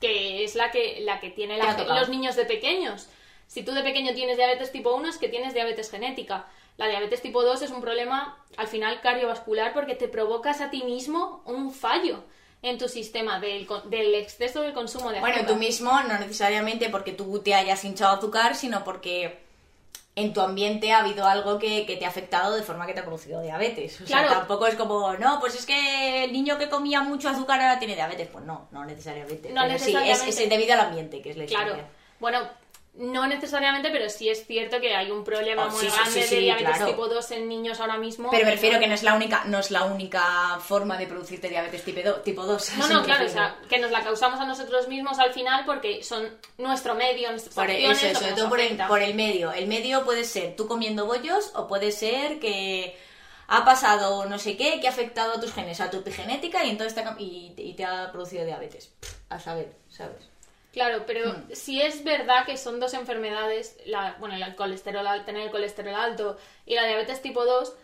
que 0.00 0.44
es 0.44 0.54
la 0.54 0.70
que, 0.70 1.00
la 1.00 1.20
que 1.20 1.30
tiene 1.30 1.56
Te 1.56 1.62
ha 1.62 1.66
la- 1.66 1.76
tocado. 1.76 2.00
los 2.00 2.08
niños 2.08 2.36
de 2.36 2.44
pequeños. 2.44 3.08
Si 3.46 3.62
tú 3.62 3.72
de 3.72 3.82
pequeño 3.82 4.12
tienes 4.14 4.36
diabetes 4.36 4.72
tipo 4.72 4.94
1 4.94 5.08
es 5.08 5.16
que 5.18 5.28
tienes 5.28 5.54
diabetes 5.54 5.90
genética. 5.90 6.46
La 6.76 6.86
diabetes 6.86 7.22
tipo 7.22 7.42
2 7.42 7.62
es 7.62 7.70
un 7.70 7.80
problema 7.80 8.38
al 8.56 8.66
final 8.68 9.00
cardiovascular 9.00 9.72
porque 9.72 9.94
te 9.94 10.06
provocas 10.08 10.60
a 10.60 10.70
ti 10.70 10.84
mismo 10.84 11.42
un 11.46 11.72
fallo 11.72 12.22
en 12.62 12.76
tu 12.78 12.88
sistema 12.88 13.40
del, 13.40 13.66
del 13.86 14.14
exceso 14.14 14.62
del 14.62 14.72
consumo 14.74 15.10
de 15.10 15.18
azúcar. 15.18 15.34
Bueno, 15.34 15.48
tú 15.48 15.56
mismo, 15.56 15.90
no 16.02 16.18
necesariamente 16.18 16.90
porque 16.90 17.12
tú 17.12 17.40
te 17.40 17.54
hayas 17.54 17.84
hinchado 17.84 18.16
azúcar, 18.16 18.54
sino 18.54 18.84
porque 18.84 19.40
en 20.20 20.32
tu 20.32 20.40
ambiente 20.40 20.92
ha 20.92 20.98
habido 21.00 21.26
algo 21.26 21.58
que, 21.58 21.86
que 21.86 21.96
te 21.96 22.04
ha 22.04 22.08
afectado 22.08 22.54
de 22.54 22.62
forma 22.62 22.86
que 22.86 22.92
te 22.94 23.00
ha 23.00 23.04
producido 23.04 23.40
diabetes. 23.40 24.00
O 24.00 24.06
sea, 24.06 24.22
Claro. 24.22 24.38
tampoco 24.40 24.66
es 24.66 24.74
como, 24.74 25.14
no, 25.14 25.38
pues 25.40 25.54
es 25.54 25.64
que 25.66 26.24
el 26.24 26.32
niño 26.32 26.58
que 26.58 26.68
comía 26.68 27.00
mucho 27.02 27.28
azúcar 27.28 27.60
ahora 27.60 27.78
tiene 27.78 27.94
diabetes. 27.94 28.28
Pues 28.32 28.44
no, 28.44 28.68
no 28.70 28.84
necesariamente. 28.84 29.48
No 29.50 29.62
Pero 29.62 29.72
necesariamente. 29.74 30.18
Sí, 30.24 30.28
es, 30.30 30.38
es 30.40 30.48
debido 30.50 30.74
al 30.74 30.80
ambiente, 30.80 31.22
que 31.22 31.30
es 31.30 31.36
la 31.36 31.46
Claro. 31.46 31.66
historia. 31.66 31.86
Bueno, 32.20 32.40
no 32.98 33.26
necesariamente, 33.26 33.90
pero 33.90 34.08
sí 34.10 34.28
es 34.28 34.44
cierto 34.46 34.80
que 34.80 34.94
hay 34.94 35.10
un 35.10 35.24
problema 35.24 35.66
Oh, 35.66 35.70
muy 35.70 35.80
sí, 35.80 35.86
grande 35.86 36.10
sí, 36.22 36.28
sí, 36.28 36.34
de 36.34 36.40
diabetes 36.42 36.68
claro. 36.76 36.86
tipo 36.90 37.08
2 37.08 37.30
en 37.30 37.48
niños 37.48 37.80
ahora 37.80 37.96
mismo. 37.96 38.28
Pero 38.30 38.44
me 38.44 38.50
refiero 38.50 38.78
que 38.80 38.86
no 38.88 38.94
es 38.94 39.02
la 39.02 39.14
única, 39.14 39.44
no 39.46 39.58
es 39.60 39.70
la 39.70 39.84
única 39.84 40.58
forma 40.60 40.96
de 40.98 41.06
producirte 41.06 41.48
diabetes 41.48 41.84
tipo, 41.84 42.00
do- 42.02 42.16
tipo 42.22 42.42
2. 42.44 42.72
No, 42.78 42.88
no, 42.88 43.02
claro, 43.04 43.26
o 43.26 43.28
sea, 43.28 43.56
que 43.68 43.78
nos 43.78 43.90
la 43.90 44.02
causamos 44.02 44.40
a 44.40 44.44
nosotros 44.44 44.88
mismos 44.88 45.18
al 45.18 45.32
final 45.32 45.64
porque 45.64 46.02
son 46.02 46.28
nuestro 46.58 46.94
medio, 46.94 47.30
nuestras 47.30 47.54
Por 47.54 47.70
acciones, 47.70 48.02
eso, 48.02 48.20
sobre 48.20 48.32
todo 48.32 48.48
por 48.48 48.58
el, 48.60 48.66
afecta. 48.66 48.88
por 48.88 49.00
el 49.02 49.14
medio. 49.14 49.52
El 49.52 49.68
medio 49.68 50.04
puede 50.04 50.24
ser 50.24 50.56
tú 50.56 50.66
comiendo 50.66 51.06
bollos 51.06 51.52
o 51.54 51.66
puede 51.68 51.92
ser 51.92 52.40
que 52.40 52.96
ha 53.46 53.64
pasado 53.64 54.26
no 54.26 54.38
sé 54.38 54.56
qué 54.56 54.78
que 54.80 54.88
ha 54.88 54.90
afectado 54.90 55.34
a 55.34 55.40
tus 55.40 55.52
genes, 55.54 55.80
a 55.80 55.88
tu 55.90 55.98
epigenética 55.98 56.64
y 56.64 56.70
entonces 56.70 56.94
te 56.94 57.00
ha, 57.00 57.14
y, 57.18 57.54
y 57.56 57.74
te 57.74 57.84
ha 57.84 58.10
producido 58.12 58.44
diabetes. 58.44 58.92
A 59.30 59.38
saber, 59.38 59.72
¿sabes? 59.88 60.28
Claro, 60.72 61.04
pero 61.06 61.32
Hmm. 61.32 61.50
si 61.52 61.80
es 61.80 62.04
verdad 62.04 62.44
que 62.46 62.56
son 62.56 62.78
dos 62.80 62.94
enfermedades, 62.94 63.76
la, 63.86 64.16
bueno, 64.20 64.34
el 64.36 64.54
colesterol, 64.54 65.24
tener 65.24 65.44
el 65.44 65.50
colesterol 65.50 65.94
alto 65.94 66.36
y 66.66 66.74
la 66.74 66.86
diabetes 66.86 67.22
tipo 67.22 67.44
2, 67.44 67.74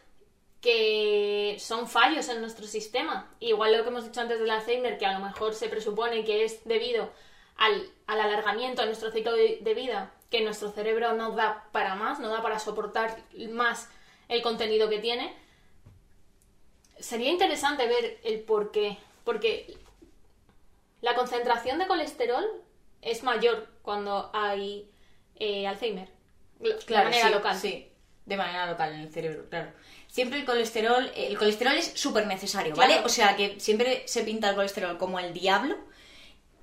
que 0.61 1.57
son 1.61 1.89
fallos 1.89 2.29
en 2.29 2.41
nuestro 2.41 2.67
sistema. 2.67 3.31
Igual 3.41 3.73
lo 3.77 3.83
que 3.83 3.89
hemos 3.91 4.05
dicho 4.05 4.21
antes 4.21 4.39
del 4.39 4.51
Alzheimer, 4.51 4.99
que 4.99 5.07
a 5.07 5.19
lo 5.19 5.25
mejor 5.25 5.55
se 5.55 5.69
presupone 5.69 6.25
que 6.25 6.45
es 6.45 6.65
debido 6.65 7.11
al, 7.57 7.91
al 8.07 8.21
alargamiento 8.21 8.83
de 8.83 8.87
nuestro 8.89 9.11
ciclo 9.11 9.33
de, 9.33 9.59
de 9.61 9.75
vida, 9.75 10.13
que 10.31 10.41
nuestro 10.43 10.71
cerebro 10.71 11.13
no 11.15 11.33
da 11.33 11.69
para 11.73 11.95
más, 11.95 12.19
no 12.19 12.29
da 12.29 12.43
para 12.43 12.59
soportar 12.59 13.17
más 13.51 13.89
el 14.29 14.43
contenido 14.43 14.89
que 14.89 14.99
tiene. 14.99 15.35
Sería 16.99 17.31
interesante 17.31 17.87
ver 17.87 18.21
el 18.25 18.41
por 18.41 18.71
qué, 18.71 18.97
porque 19.25 19.77
la 21.03 21.15
concentración 21.15 21.79
de 21.79 21.87
colesterol 21.87 22.45
es 23.05 23.23
mayor 23.23 23.69
cuando 23.83 24.31
hay 24.33 24.91
eh, 25.37 25.67
Alzheimer. 25.67 26.09
De 26.61 26.95
manera 26.95 27.29
sí, 27.29 27.35
local. 27.35 27.59
Sí, 27.59 27.89
de 28.25 28.37
manera 28.37 28.67
local 28.67 28.95
en 28.95 29.01
el 29.01 29.13
cerebro, 29.13 29.49
claro. 29.51 29.73
Siempre 30.09 30.39
el 30.39 30.45
colesterol, 30.45 31.11
el 31.15 31.37
colesterol 31.37 31.75
es 31.75 31.93
súper 31.95 32.27
necesario, 32.27 32.73
Claro. 32.75 32.93
¿vale? 32.93 33.05
O 33.05 33.09
sea 33.09 33.37
que 33.37 33.59
siempre 33.59 34.05
se 34.07 34.23
pinta 34.23 34.49
el 34.49 34.55
colesterol 34.55 34.97
como 34.97 35.19
el 35.19 35.33
diablo. 35.33 35.77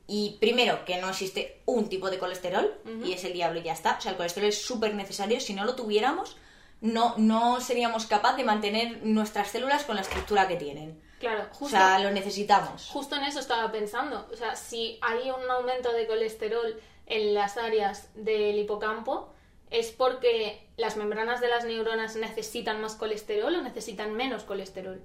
Y 0.08 0.38
primero, 0.42 0.84
que 0.84 0.98
no 1.00 1.10
existe 1.10 1.62
un 1.66 1.88
tipo 1.88 2.10
de 2.10 2.18
colesterol, 2.18 2.74
y 3.06 3.14
es 3.14 3.24
el 3.24 3.32
diablo 3.32 3.60
y 3.60 3.64
ya 3.64 3.72
está. 3.72 3.96
O 3.98 4.02
sea, 4.02 4.12
el 4.12 4.18
colesterol 4.18 4.50
es 4.50 4.62
súper 4.62 4.94
necesario. 4.94 5.40
Si 5.40 5.54
no 5.54 5.64
lo 5.64 5.76
tuviéramos, 5.76 6.36
no, 6.82 7.16
no 7.18 7.62
seríamos 7.62 8.08
capaces 8.08 8.38
de 8.38 8.44
mantener 8.44 9.00
nuestras 9.04 9.52
células 9.52 9.86
con 9.86 9.96
la 9.96 10.02
estructura 10.02 10.50
que 10.50 10.58
tienen. 10.58 11.02
Claro, 11.22 11.44
O 11.52 11.56
justo, 11.56 11.78
sea, 11.78 12.00
lo 12.00 12.12
necesitamos. 12.12 12.90
justo 12.92 13.16
en 13.16 13.24
eso 13.24 13.40
estaba 13.40 13.72
pensando. 13.72 14.28
O 14.34 14.36
sea, 14.36 14.56
si 14.58 14.98
hay 15.02 15.30
un 15.32 15.50
aumento 15.50 15.94
de 15.94 16.06
colesterol 16.08 16.76
en 17.06 17.34
las 17.34 17.56
áreas 17.58 18.10
del 18.16 18.58
hipocampo, 18.60 19.32
¿es 19.70 19.92
porque 19.92 20.68
las 20.78 20.98
membranas 20.98 21.40
de 21.40 21.48
las 21.48 21.64
neuronas 21.64 22.16
necesitan 22.18 22.82
más 22.82 22.96
colesterol 22.96 23.56
o 23.56 23.62
necesitan 23.62 24.14
menos 24.14 24.44
colesterol? 24.44 25.00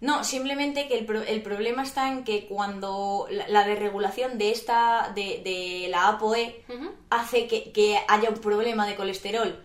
No, 0.00 0.24
simplemente 0.24 0.88
que 0.88 0.98
el, 0.98 1.06
pro- 1.06 1.22
el 1.22 1.40
problema 1.40 1.82
está 1.84 2.08
en 2.08 2.24
que 2.24 2.46
cuando 2.46 3.26
la, 3.30 3.46
la 3.48 3.64
desregulación 3.64 4.36
de 4.36 4.50
esta, 4.50 5.12
de, 5.14 5.40
de 5.44 5.86
la 5.88 6.08
ApoE, 6.08 6.62
hace 7.10 7.46
que, 7.46 7.70
que 7.72 7.98
haya 8.08 8.28
un 8.28 8.38
problema 8.40 8.86
de 8.86 8.96
colesterol. 8.96 9.64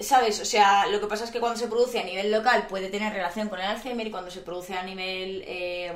¿Sabes? 0.00 0.40
O 0.40 0.44
sea, 0.44 0.86
lo 0.86 1.00
que 1.00 1.06
pasa 1.06 1.24
es 1.24 1.30
que 1.30 1.40
cuando 1.40 1.58
se 1.58 1.66
produce 1.66 1.98
a 1.98 2.04
nivel 2.04 2.30
local 2.30 2.66
puede 2.66 2.88
tener 2.88 3.12
relación 3.12 3.48
con 3.48 3.58
el 3.60 3.66
Alzheimer 3.66 4.06
y 4.06 4.10
cuando 4.10 4.30
se 4.30 4.40
produce 4.40 4.74
a 4.74 4.82
nivel, 4.82 5.42
eh, 5.46 5.92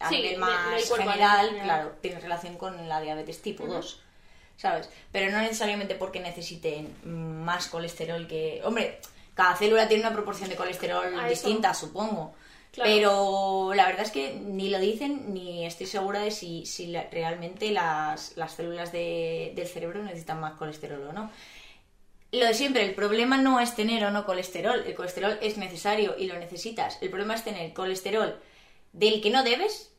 a 0.00 0.08
Sí, 0.08 0.16
nivel 0.16 0.38
más 0.38 0.84
general, 0.94 1.46
general. 1.46 1.64
claro, 1.64 1.92
tiene 2.02 2.20
relación 2.20 2.56
con 2.56 2.88
la 2.88 3.00
diabetes 3.00 3.40
tipo 3.42 3.64
2. 3.66 4.00
¿Sabes? 4.56 4.88
Pero 5.12 5.30
no 5.32 5.38
necesariamente 5.38 5.94
porque 5.94 6.20
necesiten 6.20 6.94
más 7.04 7.66
colesterol 7.68 8.26
que... 8.28 8.60
Hombre, 8.64 9.00
cada 9.34 9.56
célula 9.56 9.88
tiene 9.88 10.02
una 10.04 10.12
proporción 10.12 10.48
de 10.48 10.54
colesterol 10.56 11.06
A 11.18 11.28
eso. 11.28 11.28
distinta, 11.28 11.74
supongo. 11.74 12.34
Claro. 12.70 12.90
Pero 12.90 13.72
la 13.74 13.86
verdad 13.86 14.02
es 14.02 14.10
que 14.12 14.34
ni 14.34 14.68
lo 14.68 14.78
dicen 14.78 15.32
ni 15.32 15.64
estoy 15.64 15.86
segura 15.86 16.20
de 16.20 16.30
si, 16.32 16.66
si 16.66 16.88
la- 16.88 17.08
realmente 17.10 17.70
las, 17.70 18.36
las 18.36 18.52
células 18.52 18.92
de- 18.92 19.52
del 19.56 19.66
cerebro 19.68 20.02
necesitan 20.02 20.40
más 20.40 20.54
colesterol 20.54 21.04
o 21.08 21.12
no. 21.12 21.30
Lo 22.38 22.46
de 22.46 22.54
siempre, 22.54 22.84
el 22.84 22.94
problema 22.94 23.38
no 23.38 23.60
es 23.60 23.74
tener 23.74 24.04
o 24.04 24.10
no 24.10 24.24
colesterol. 24.26 24.82
El 24.86 24.94
colesterol 24.94 25.38
es 25.40 25.56
necesario 25.56 26.16
y 26.18 26.26
lo 26.26 26.38
necesitas. 26.38 26.98
El 27.00 27.10
problema 27.10 27.34
es 27.34 27.44
tener 27.44 27.72
colesterol 27.72 28.38
del 28.92 29.20
que 29.20 29.30
no 29.30 29.42
debes 29.44 29.92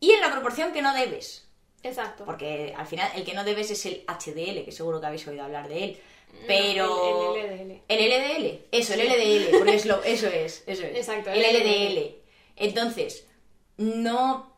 y 0.00 0.12
en 0.12 0.20
la 0.20 0.30
proporción 0.30 0.72
que 0.72 0.82
no 0.82 0.94
debes. 0.94 1.46
Exacto. 1.82 2.24
Porque 2.24 2.74
al 2.76 2.86
final 2.86 3.10
el 3.16 3.24
que 3.24 3.34
no 3.34 3.44
debes 3.44 3.70
es 3.70 3.86
el 3.86 4.04
HDL, 4.06 4.64
que 4.64 4.72
seguro 4.72 5.00
que 5.00 5.06
habéis 5.06 5.26
oído 5.26 5.44
hablar 5.44 5.68
de 5.68 5.84
él. 5.84 6.00
Pero. 6.46 7.34
el- 7.36 7.40
el 7.40 7.50
LDL. 7.58 7.82
El 7.88 7.98
LDL. 8.10 8.64
Eso, 8.70 8.94
el 8.94 9.00
LDL. 9.00 9.58
Porque 9.58 9.74
es 9.74 9.86
lo, 9.86 10.02
eso 10.04 10.28
es, 10.28 10.62
eso 10.66 10.84
es. 10.84 10.96
Exacto, 10.96 11.30
El 11.30 11.42
el 11.42 11.56
LDL. 11.56 12.14
Entonces, 12.56 13.26
no. 13.78 14.54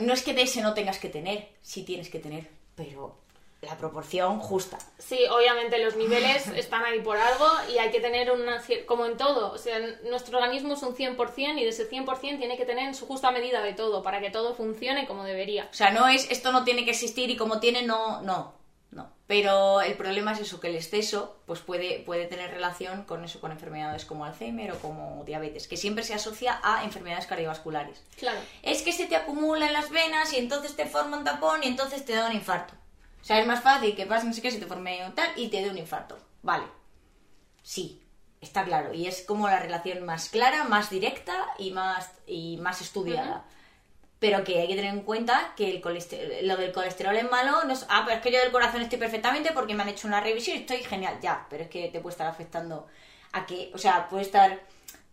No 0.00 0.12
es 0.12 0.22
que 0.22 0.34
de 0.34 0.42
ese 0.42 0.60
no 0.62 0.74
tengas 0.74 0.98
que 0.98 1.08
tener, 1.08 1.48
sí 1.60 1.82
tienes 1.84 2.08
que 2.10 2.18
tener, 2.18 2.48
pero 2.74 3.16
la 3.60 3.76
proporción 3.76 4.38
justa. 4.38 4.78
Sí, 4.98 5.18
obviamente 5.30 5.78
los 5.78 5.96
niveles 5.96 6.46
están 6.56 6.84
ahí 6.84 7.00
por 7.00 7.16
algo 7.16 7.46
y 7.72 7.78
hay 7.78 7.90
que 7.90 8.00
tener 8.00 8.30
una... 8.30 8.62
como 8.86 9.06
en 9.06 9.16
todo, 9.16 9.52
o 9.52 9.58
sea, 9.58 9.78
nuestro 10.08 10.38
organismo 10.38 10.74
es 10.74 10.82
un 10.82 10.94
100% 10.94 11.58
y 11.58 11.64
de 11.64 11.68
ese 11.68 11.90
100% 11.90 12.38
tiene 12.38 12.56
que 12.56 12.64
tener 12.64 12.94
su 12.94 13.06
justa 13.06 13.30
medida 13.30 13.62
de 13.62 13.72
todo 13.72 14.02
para 14.02 14.20
que 14.20 14.30
todo 14.30 14.54
funcione 14.54 15.06
como 15.06 15.24
debería. 15.24 15.68
O 15.70 15.74
sea, 15.74 15.90
no 15.90 16.06
es 16.08 16.30
esto 16.30 16.52
no 16.52 16.64
tiene 16.64 16.84
que 16.84 16.92
existir 16.92 17.30
y 17.30 17.36
como 17.36 17.58
tiene, 17.58 17.82
no, 17.82 18.22
no, 18.22 18.54
no. 18.92 19.10
Pero 19.26 19.80
el 19.80 19.94
problema 19.94 20.32
es 20.32 20.40
eso, 20.40 20.60
que 20.60 20.68
el 20.68 20.76
exceso 20.76 21.40
pues 21.44 21.60
puede, 21.60 21.98
puede 22.00 22.26
tener 22.26 22.52
relación 22.52 23.02
con 23.02 23.24
eso, 23.24 23.40
con 23.40 23.50
enfermedades 23.50 24.04
como 24.04 24.24
Alzheimer 24.24 24.70
o 24.70 24.78
como 24.78 25.24
diabetes, 25.24 25.66
que 25.66 25.76
siempre 25.76 26.04
se 26.04 26.14
asocia 26.14 26.60
a 26.62 26.84
enfermedades 26.84 27.26
cardiovasculares. 27.26 28.04
Claro. 28.16 28.38
Es 28.62 28.82
que 28.82 28.92
se 28.92 29.06
te 29.06 29.16
acumula 29.16 29.66
en 29.66 29.72
las 29.72 29.90
venas 29.90 30.32
y 30.32 30.36
entonces 30.36 30.76
te 30.76 30.86
forma 30.86 31.18
un 31.18 31.24
tapón 31.24 31.64
y 31.64 31.66
entonces 31.66 32.04
te 32.04 32.14
da 32.14 32.28
un 32.28 32.36
infarto. 32.36 32.74
O 33.28 33.30
sea, 33.30 33.40
es 33.40 33.46
más 33.46 33.60
fácil 33.60 33.94
que 33.94 34.06
pase 34.06 34.26
no 34.26 34.32
sé 34.32 34.40
qué, 34.40 34.50
se 34.50 34.58
te 34.58 34.64
forme 34.64 35.04
un 35.04 35.14
tal 35.14 35.28
y 35.36 35.48
te 35.48 35.60
dé 35.60 35.68
un 35.68 35.76
infarto. 35.76 36.18
Vale. 36.40 36.64
Sí, 37.62 38.02
está 38.40 38.64
claro. 38.64 38.94
Y 38.94 39.06
es 39.06 39.20
como 39.20 39.48
la 39.48 39.60
relación 39.60 40.02
más 40.06 40.30
clara, 40.30 40.64
más 40.64 40.88
directa 40.88 41.46
y 41.58 41.70
más, 41.72 42.10
y 42.26 42.56
más 42.56 42.80
estudiada. 42.80 43.44
Pero 44.18 44.44
que 44.44 44.60
hay 44.60 44.68
que 44.68 44.76
tener 44.76 44.94
en 44.94 45.02
cuenta 45.02 45.52
que 45.58 45.68
el 45.68 46.48
lo 46.48 46.56
del 46.56 46.72
colesterol 46.72 47.14
es 47.16 47.30
malo. 47.30 47.64
No 47.64 47.74
es, 47.74 47.84
ah, 47.90 48.04
pero 48.06 48.16
es 48.16 48.22
que 48.22 48.32
yo 48.32 48.38
del 48.38 48.50
corazón 48.50 48.80
estoy 48.80 48.98
perfectamente 48.98 49.52
porque 49.52 49.74
me 49.74 49.82
han 49.82 49.90
hecho 49.90 50.08
una 50.08 50.22
revisión 50.22 50.56
y 50.56 50.60
estoy 50.60 50.78
genial. 50.78 51.18
Ya, 51.20 51.46
pero 51.50 51.64
es 51.64 51.68
que 51.68 51.88
te 51.88 52.00
puede 52.00 52.14
estar 52.14 52.28
afectando 52.28 52.86
a 53.32 53.44
que, 53.44 53.70
o 53.74 53.78
sea, 53.78 54.08
puede 54.08 54.22
estar 54.22 54.58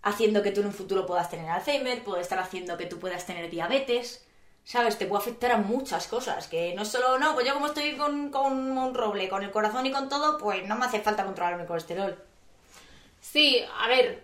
haciendo 0.03 0.41
que 0.41 0.51
tú 0.51 0.61
en 0.61 0.67
un 0.67 0.73
futuro 0.73 1.05
puedas 1.05 1.29
tener 1.29 1.49
Alzheimer, 1.49 2.01
puede 2.01 2.21
estar 2.21 2.39
haciendo 2.39 2.77
que 2.77 2.85
tú 2.85 2.97
puedas 2.97 3.25
tener 3.25 3.49
diabetes. 3.49 4.24
¿Sabes? 4.65 4.97
Te 4.97 5.05
puede 5.05 5.21
afectar 5.21 5.51
a 5.51 5.57
muchas 5.57 6.07
cosas. 6.07 6.47
Que 6.47 6.73
no 6.73 6.81
es 6.81 6.89
solo, 6.89 7.17
no, 7.19 7.33
pues 7.35 7.45
yo 7.47 7.53
como 7.53 7.67
estoy 7.67 7.95
con, 7.95 8.31
con 8.31 8.77
un 8.77 8.93
roble, 8.93 9.29
con 9.29 9.43
el 9.43 9.51
corazón 9.51 9.85
y 9.85 9.91
con 9.91 10.09
todo, 10.09 10.37
pues 10.37 10.65
no 10.67 10.75
me 10.75 10.85
hace 10.85 10.99
falta 10.99 11.23
controlar 11.23 11.57
mi 11.57 11.65
colesterol. 11.65 12.17
Sí, 13.21 13.63
a 13.79 13.87
ver, 13.87 14.23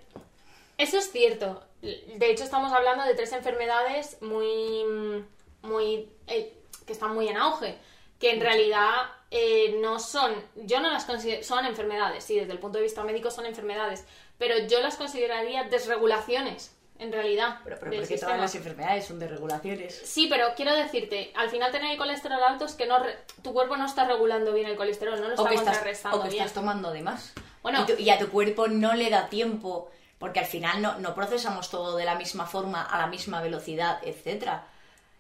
eso 0.78 0.98
es 0.98 1.12
cierto. 1.12 1.64
De 1.82 2.32
hecho, 2.32 2.44
estamos 2.44 2.74
hablando 2.74 3.04
de 3.06 3.16
tres 3.16 3.32
enfermedades 3.34 4.22
muy. 4.22 5.26
muy. 5.62 6.10
eh, 6.28 6.58
que 6.86 6.94
están 6.94 7.14
muy 7.14 7.28
en 7.28 7.38
auge. 7.38 7.78
Que 8.20 8.32
en 8.32 8.42
realidad 8.42 8.90
eh, 9.32 9.78
no 9.80 10.00
son. 10.00 10.34
Yo 10.56 10.80
no 10.80 10.92
las 10.92 11.06
considero. 11.06 11.44
Son 11.44 11.66
enfermedades, 11.66 12.24
sí, 12.24 12.40
desde 12.40 12.54
el 12.54 12.60
punto 12.60 12.78
de 12.78 12.84
vista 12.84 13.04
médico 13.04 13.32
son 13.32 13.46
enfermedades. 13.46 14.06
Pero 14.38 14.58
yo 14.68 14.82
las 14.82 14.96
consideraría 14.96 15.66
desregulaciones, 15.66 16.76
en 17.02 17.12
realidad. 17.12 17.60
Pero, 17.64 17.78
pero 17.80 17.92
del 17.92 18.00
porque 18.02 18.14
sistema. 18.14 18.32
todas 18.34 18.42
las 18.42 18.56
enfermedades 18.56 19.06
son 19.06 19.20
de 19.20 19.28
regulaciones. 19.28 20.02
Sí, 20.06 20.28
pero 20.30 20.54
quiero 20.56 20.74
decirte, 20.76 21.34
al 21.36 21.50
final 21.50 21.72
tener 21.72 21.92
el 21.92 21.98
colesterol 21.98 22.42
alto 22.44 22.66
es 22.66 22.74
que 22.76 22.86
no 22.86 23.00
re- 23.00 23.18
tu 23.42 23.52
cuerpo 23.54 23.76
no 23.76 23.86
está 23.86 24.06
regulando 24.06 24.54
bien 24.54 24.68
el 24.68 24.78
colesterol, 24.78 25.20
no 25.20 25.28
lo 25.28 25.32
está 25.34 25.42
O 25.44 25.48
que, 25.48 25.56
estás, 25.56 25.78
o 26.14 26.22
que 26.24 26.30
bien. 26.30 26.44
estás 26.44 26.54
tomando 26.54 26.92
de 26.92 27.02
más. 27.02 27.34
Bueno. 27.64 27.82
y, 27.82 27.86
tu- 27.92 28.00
y 28.02 28.10
a 28.10 28.18
tu 28.18 28.30
cuerpo 28.30 28.68
no 28.68 28.94
le 28.94 29.10
da 29.10 29.28
tiempo, 29.28 29.90
porque 30.20 30.40
al 30.40 30.46
final 30.46 30.82
no, 30.82 30.98
no 31.00 31.14
procesamos 31.16 31.70
todo 31.70 31.98
de 31.98 32.06
la 32.06 32.16
misma 32.16 32.46
forma, 32.46 32.84
a 32.84 32.98
la 33.00 33.08
misma 33.08 33.42
velocidad, 33.42 34.00
etcétera. 34.04 34.66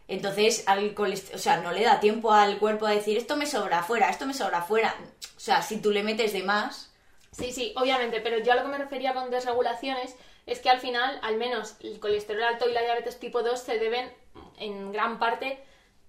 Entonces, 0.08 0.64
al 0.68 0.94
o 0.98 1.38
sea, 1.38 1.58
no 1.58 1.72
le 1.72 1.84
da 1.84 2.00
tiempo 2.00 2.34
al 2.34 2.58
cuerpo 2.58 2.86
a 2.86 2.92
decir 2.92 3.18
esto 3.18 3.38
me 3.38 3.46
sobra 3.46 3.82
fuera, 3.84 4.10
esto 4.10 4.26
me 4.26 4.34
sobra 4.34 4.62
fuera. 4.62 4.94
O 5.38 5.40
sea, 5.40 5.62
si 5.62 5.82
tú 5.82 5.92
le 5.92 6.04
metes 6.04 6.34
de 6.34 6.44
más, 6.44 6.90
Sí, 7.34 7.54
sí, 7.54 7.72
obviamente, 7.78 8.20
pero 8.20 8.40
yo 8.40 8.52
a 8.52 8.56
lo 8.56 8.64
que 8.64 8.68
me 8.68 8.78
refería 8.78 9.14
con 9.14 9.32
desregulaciones 9.32 10.16
es 10.46 10.60
que 10.60 10.70
al 10.70 10.80
final, 10.80 11.20
al 11.24 11.38
menos, 11.38 11.76
el 11.82 12.00
colesterol 12.00 12.44
alto 12.44 12.68
y 12.70 12.74
la 12.74 12.82
diabetes 12.82 13.20
tipo 13.20 13.42
2 13.44 13.60
se 13.60 13.78
deben 13.80 14.12
en 14.58 14.92
gran 14.92 15.20
parte 15.20 15.64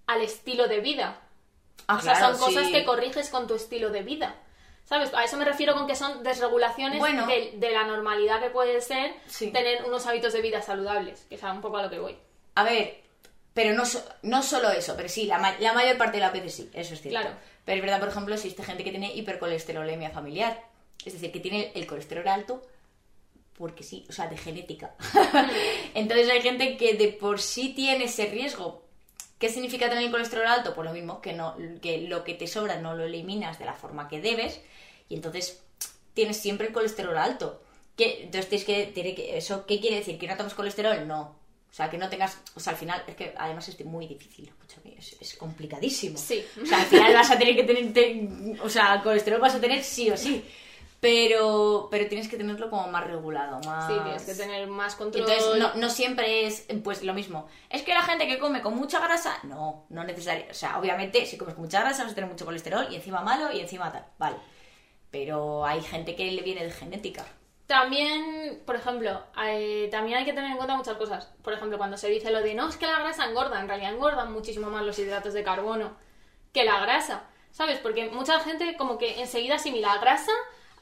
al 0.07 0.21
estilo 0.21 0.67
de 0.67 0.79
vida. 0.79 1.19
Ah, 1.87 1.97
o 1.97 2.01
sea, 2.01 2.13
claro, 2.13 2.35
son 2.35 2.47
cosas 2.47 2.65
sí. 2.67 2.71
que 2.71 2.85
corriges 2.85 3.29
con 3.29 3.47
tu 3.47 3.55
estilo 3.55 3.89
de 3.89 4.03
vida. 4.03 4.35
¿Sabes? 4.85 5.13
A 5.13 5.23
eso 5.23 5.37
me 5.37 5.45
refiero 5.45 5.73
con 5.75 5.87
que 5.87 5.95
son 5.95 6.23
desregulaciones 6.23 6.99
Bueno. 6.99 7.25
de, 7.25 7.53
de 7.55 7.71
la 7.71 7.85
normalidad 7.85 8.41
que 8.41 8.49
puede 8.49 8.81
ser 8.81 9.13
Sí. 9.27 9.49
tener 9.51 9.83
unos 9.85 10.05
hábitos 10.07 10.33
de 10.33 10.41
vida 10.41 10.61
saludables, 10.61 11.25
que 11.29 11.35
es 11.35 11.43
un 11.43 11.61
poco 11.61 11.77
a 11.77 11.83
lo 11.83 11.89
que 11.89 11.99
voy. 11.99 12.17
A 12.55 12.63
ver, 12.65 13.01
pero 13.53 13.73
no, 13.75 13.83
no 14.23 14.43
solo 14.43 14.69
eso, 14.71 14.95
pero 14.97 15.07
sí, 15.07 15.25
la, 15.25 15.37
ma- 15.37 15.55
la 15.59 15.71
mayor 15.73 15.97
parte 15.97 16.17
de 16.17 16.21
las 16.21 16.33
veces 16.33 16.53
sí, 16.55 16.69
eso 16.73 16.93
es 16.95 17.01
cierto. 17.01 17.19
Claro. 17.21 17.35
Pero 17.63 17.77
es 17.77 17.81
verdad, 17.81 17.99
por 18.01 18.09
ejemplo, 18.09 18.35
existe 18.35 18.61
gente 18.63 18.83
que 18.83 18.89
tiene 18.91 19.13
hipercolesterolemia 19.15 20.09
familiar, 20.09 20.61
es 21.05 21.13
decir, 21.13 21.31
que 21.31 21.39
tiene 21.39 21.71
el 21.75 21.87
colesterol 21.87 22.27
alto 22.27 22.61
porque 23.57 23.83
sí, 23.83 24.05
o 24.09 24.13
sea, 24.13 24.27
de 24.27 24.37
genética. 24.37 24.95
Entonces 25.93 26.29
hay 26.29 26.41
gente 26.41 26.77
que 26.77 26.93
de 26.95 27.09
por 27.09 27.39
sí 27.39 27.69
tiene 27.69 28.05
ese 28.05 28.25
riesgo. 28.27 28.83
¿Qué 29.39 29.49
significa 29.49 29.85
el 29.87 30.11
colesterol 30.11 30.47
alto? 30.47 30.73
Pues 30.73 30.85
lo 30.87 30.93
mismo, 30.93 31.21
que, 31.21 31.33
no, 31.33 31.55
que 31.81 31.99
lo 32.07 32.23
que 32.23 32.33
te 32.33 32.47
sobra 32.47 32.79
no 32.79 32.95
lo 32.95 33.03
eliminas 33.03 33.59
de 33.59 33.65
la 33.65 33.73
forma 33.73 34.07
que 34.07 34.21
debes 34.21 34.61
y 35.09 35.15
entonces 35.15 35.61
tienes 36.13 36.37
siempre 36.37 36.67
el 36.67 36.73
colesterol 36.73 37.17
alto. 37.17 37.61
¿Qué? 37.97 38.23
Entonces 38.23 38.49
tienes 38.49 38.65
que, 38.65 38.85
tiene 38.93 39.13
que... 39.13 39.37
¿Eso 39.37 39.65
qué 39.65 39.79
quiere 39.79 39.97
decir? 39.97 40.17
¿Que 40.17 40.27
no 40.27 40.37
tomes 40.37 40.53
colesterol? 40.53 41.07
No. 41.07 41.21
O 41.69 41.73
sea, 41.75 41.89
que 41.89 41.97
no 41.97 42.07
tengas... 42.09 42.39
O 42.55 42.59
sea, 42.59 42.71
al 42.73 42.79
final, 42.79 43.03
es 43.05 43.15
que 43.15 43.33
además 43.37 43.67
es 43.67 43.83
muy 43.85 44.07
difícil, 44.07 44.51
es, 44.97 45.15
es 45.19 45.35
complicadísimo. 45.35 46.17
Sí. 46.17 46.43
O 46.61 46.65
sea, 46.65 46.79
al 46.79 46.85
final 46.87 47.13
vas 47.13 47.29
a 47.31 47.37
tener 47.37 47.55
que 47.55 47.63
tener... 47.63 47.91
te- 47.93 48.55
o 48.61 48.69
sea, 48.69 49.01
colesterol 49.03 49.41
vas 49.41 49.55
a 49.55 49.59
tener 49.61 49.83
sí 49.83 50.09
o 50.09 50.15
sí. 50.17 50.43
Pero, 51.03 51.89
pero 51.91 52.07
tienes 52.07 52.29
que 52.29 52.37
tenerlo 52.37 52.69
como 52.69 52.87
más 52.87 53.05
regulado, 53.05 53.59
más... 53.65 53.87
Sí, 53.87 53.99
tienes 54.05 54.23
que 54.23 54.35
tener 54.35 54.69
más 54.69 54.95
control. 54.95 55.29
Entonces, 55.29 55.59
no, 55.59 55.73
no 55.75 55.89
siempre 55.89 56.47
es 56.47 56.65
pues 56.81 57.03
lo 57.03 57.13
mismo. 57.13 57.49
Es 57.69 57.81
que 57.81 57.93
la 57.93 58.03
gente 58.03 58.25
que 58.25 58.39
come 58.39 58.61
con 58.61 58.73
mucha 58.73 59.01
grasa, 59.01 59.37
no, 59.43 59.85
no 59.89 60.05
necesario. 60.05 60.45
O 60.49 60.53
sea, 60.53 60.79
obviamente, 60.79 61.25
si 61.25 61.37
comes 61.37 61.55
con 61.55 61.65
mucha 61.65 61.81
grasa 61.81 62.03
vas 62.03 62.13
a 62.13 62.15
tener 62.15 62.29
mucho 62.29 62.45
colesterol 62.45 62.87
y 62.89 62.95
encima 62.95 63.19
malo 63.19 63.51
y 63.51 63.59
encima 63.59 63.91
tal, 63.91 64.05
vale. 64.17 64.37
Pero 65.11 65.65
hay 65.65 65.81
gente 65.81 66.15
que 66.15 66.31
le 66.31 66.41
viene 66.41 66.63
de 66.63 66.71
genética. 66.71 67.25
También, 67.67 68.63
por 68.65 68.77
ejemplo, 68.77 69.23
también 69.91 70.19
hay 70.19 70.23
que 70.23 70.31
tener 70.31 70.51
en 70.51 70.55
cuenta 70.55 70.77
muchas 70.77 70.95
cosas. 70.95 71.33
Por 71.41 71.51
ejemplo, 71.51 71.77
cuando 71.77 71.97
se 71.97 72.07
dice 72.07 72.31
lo 72.31 72.41
de 72.41 72.53
no, 72.53 72.69
es 72.69 72.77
que 72.77 72.87
la 72.87 72.99
grasa 72.99 73.25
engorda, 73.25 73.59
en 73.59 73.67
realidad 73.67 73.91
engordan 73.91 74.31
muchísimo 74.31 74.69
más 74.69 74.85
los 74.85 74.97
hidratos 74.97 75.33
de 75.33 75.43
carbono 75.43 75.97
que 76.53 76.63
la 76.63 76.79
grasa. 76.79 77.23
¿Sabes? 77.51 77.79
Porque 77.79 78.09
mucha 78.09 78.39
gente 78.39 78.77
como 78.77 78.97
que 78.97 79.19
enseguida 79.19 79.55
asimila 79.55 79.97
grasa 79.97 80.31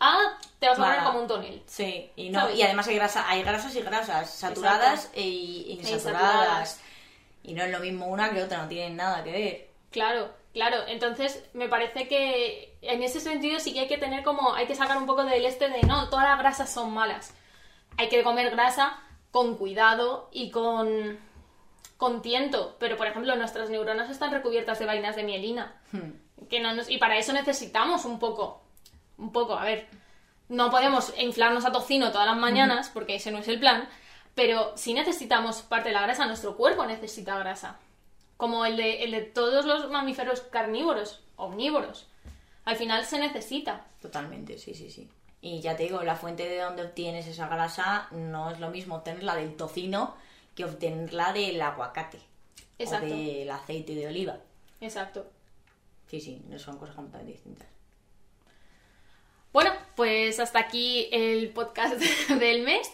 a 0.01 0.37
te 0.59 0.67
vas 0.67 0.77
a 0.77 0.81
poner 0.83 1.03
como 1.03 1.19
un 1.21 1.27
tonel. 1.27 1.63
Sí, 1.65 2.11
y 2.15 2.29
no, 2.29 2.41
¿Sabes? 2.41 2.57
y 2.57 2.63
además 2.63 2.87
hay 2.87 2.95
grasa, 2.95 3.29
hay 3.29 3.43
grasas 3.43 3.75
y 3.75 3.81
grasas, 3.81 4.29
saturadas 4.29 5.09
e 5.13 5.21
insaturadas. 5.21 5.91
insaturadas. 5.91 6.81
Y 7.43 7.53
no 7.53 7.63
es 7.63 7.71
lo 7.71 7.79
mismo 7.79 8.07
una 8.07 8.29
que 8.31 8.43
otra, 8.43 8.57
no 8.59 8.67
tienen 8.67 8.95
nada 8.97 9.23
que 9.23 9.31
ver. 9.31 9.69
Claro, 9.91 10.31
claro. 10.53 10.77
Entonces, 10.87 11.43
me 11.53 11.67
parece 11.67 12.07
que 12.07 12.77
en 12.81 13.01
ese 13.03 13.19
sentido 13.19 13.59
sí 13.59 13.73
que 13.73 13.81
hay 13.81 13.87
que 13.87 13.97
tener 13.97 14.23
como, 14.23 14.53
hay 14.53 14.67
que 14.67 14.75
sacar 14.75 14.97
un 14.97 15.05
poco 15.07 15.23
del 15.23 15.45
este 15.45 15.69
de 15.69 15.81
no, 15.83 16.09
todas 16.09 16.25
las 16.27 16.37
grasas 16.39 16.71
son 16.71 16.93
malas. 16.93 17.33
Hay 17.97 18.09
que 18.09 18.23
comer 18.23 18.51
grasa 18.51 18.99
con 19.31 19.57
cuidado 19.57 20.29
y 20.31 20.51
con, 20.51 21.19
con 21.97 22.21
tiento. 22.21 22.75
Pero, 22.79 22.95
por 22.97 23.07
ejemplo, 23.07 23.35
nuestras 23.35 23.69
neuronas 23.69 24.09
están 24.09 24.31
recubiertas 24.31 24.77
de 24.79 24.85
vainas 24.85 25.15
de 25.15 25.23
mielina. 25.23 25.81
Que 26.49 26.59
no 26.59 26.73
nos- 26.73 26.89
y 26.89 26.97
para 26.97 27.17
eso 27.17 27.33
necesitamos 27.33 28.05
un 28.05 28.19
poco. 28.19 28.60
Un 29.21 29.31
poco, 29.31 29.53
a 29.53 29.63
ver. 29.63 29.87
No 30.49 30.69
podemos 30.69 31.13
inflarnos 31.17 31.63
a 31.63 31.71
tocino 31.71 32.11
todas 32.11 32.27
las 32.27 32.35
mañanas, 32.35 32.89
porque 32.89 33.15
ese 33.15 33.31
no 33.31 33.37
es 33.37 33.47
el 33.47 33.59
plan. 33.59 33.87
Pero 34.35 34.73
sí 34.75 34.93
necesitamos 34.93 35.61
parte 35.61 35.89
de 35.89 35.95
la 35.95 36.01
grasa. 36.01 36.25
Nuestro 36.25 36.57
cuerpo 36.57 36.85
necesita 36.85 37.39
grasa 37.39 37.79
como 38.41 38.65
el 38.65 38.75
de, 38.75 39.03
el 39.03 39.11
de 39.11 39.21
todos 39.21 39.65
los 39.65 39.91
mamíferos 39.91 40.41
carnívoros, 40.41 41.21
omnívoros. 41.35 42.07
Al 42.65 42.75
final 42.75 43.05
se 43.05 43.19
necesita. 43.19 43.85
Totalmente, 44.01 44.57
sí, 44.57 44.73
sí, 44.73 44.89
sí. 44.89 45.07
Y 45.41 45.61
ya 45.61 45.77
te 45.77 45.83
digo, 45.83 46.01
la 46.01 46.15
fuente 46.15 46.49
de 46.49 46.59
donde 46.59 46.81
obtienes 46.81 47.27
esa 47.27 47.47
grasa 47.47 48.07
no 48.09 48.49
es 48.49 48.59
lo 48.59 48.71
mismo 48.71 48.95
obtenerla 48.95 49.35
del 49.35 49.55
tocino 49.55 50.15
que 50.55 50.65
obtenerla 50.65 51.33
del 51.33 51.61
aguacate. 51.61 52.17
Exacto. 52.79 53.13
O 53.13 53.15
del 53.15 53.51
aceite 53.51 53.93
de 53.93 54.07
oliva. 54.07 54.37
Exacto. 54.79 55.29
Sí, 56.07 56.19
sí, 56.19 56.41
son 56.57 56.79
cosas 56.79 56.95
completamente 56.95 57.33
distintas. 57.33 57.67
Bueno, 59.53 59.71
pues 59.95 60.39
hasta 60.39 60.59
aquí 60.59 61.09
el 61.11 61.49
podcast 61.49 61.95
del 62.29 62.63
mes. 62.63 62.89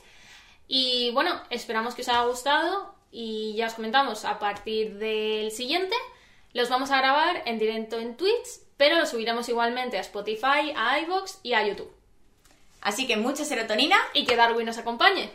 Y 0.68 1.12
bueno, 1.12 1.42
esperamos 1.50 1.96
que 1.96 2.02
os 2.02 2.10
haya 2.10 2.24
gustado 2.24 2.96
y 3.12 3.56
ya 3.56 3.68
os 3.68 3.74
comentamos, 3.74 4.26
a 4.26 4.38
partir 4.40 4.98
del 4.98 5.52
siguiente 5.52 5.96
los 6.54 6.70
vamos 6.70 6.92
a 6.92 6.98
grabar 6.98 7.44
en 7.46 7.60
directo 7.60 8.00
en 8.00 8.18
Twitch, 8.18 8.62
pero 8.78 8.98
los 8.98 9.10
subiremos 9.10 9.48
igualmente 9.48 9.98
a 9.98 10.02
Spotify, 10.02 10.74
a 10.76 11.00
iVoox 11.02 11.40
y 11.44 11.54
a 11.54 11.66
YouTube. 11.66 11.92
Así 12.82 13.08
que 13.08 13.18
mucha 13.18 13.44
serotonina 13.44 13.98
Y 14.14 14.26
que 14.26 14.36
Darwin 14.36 14.66
nos 14.66 14.78
acompañe. 14.78 15.30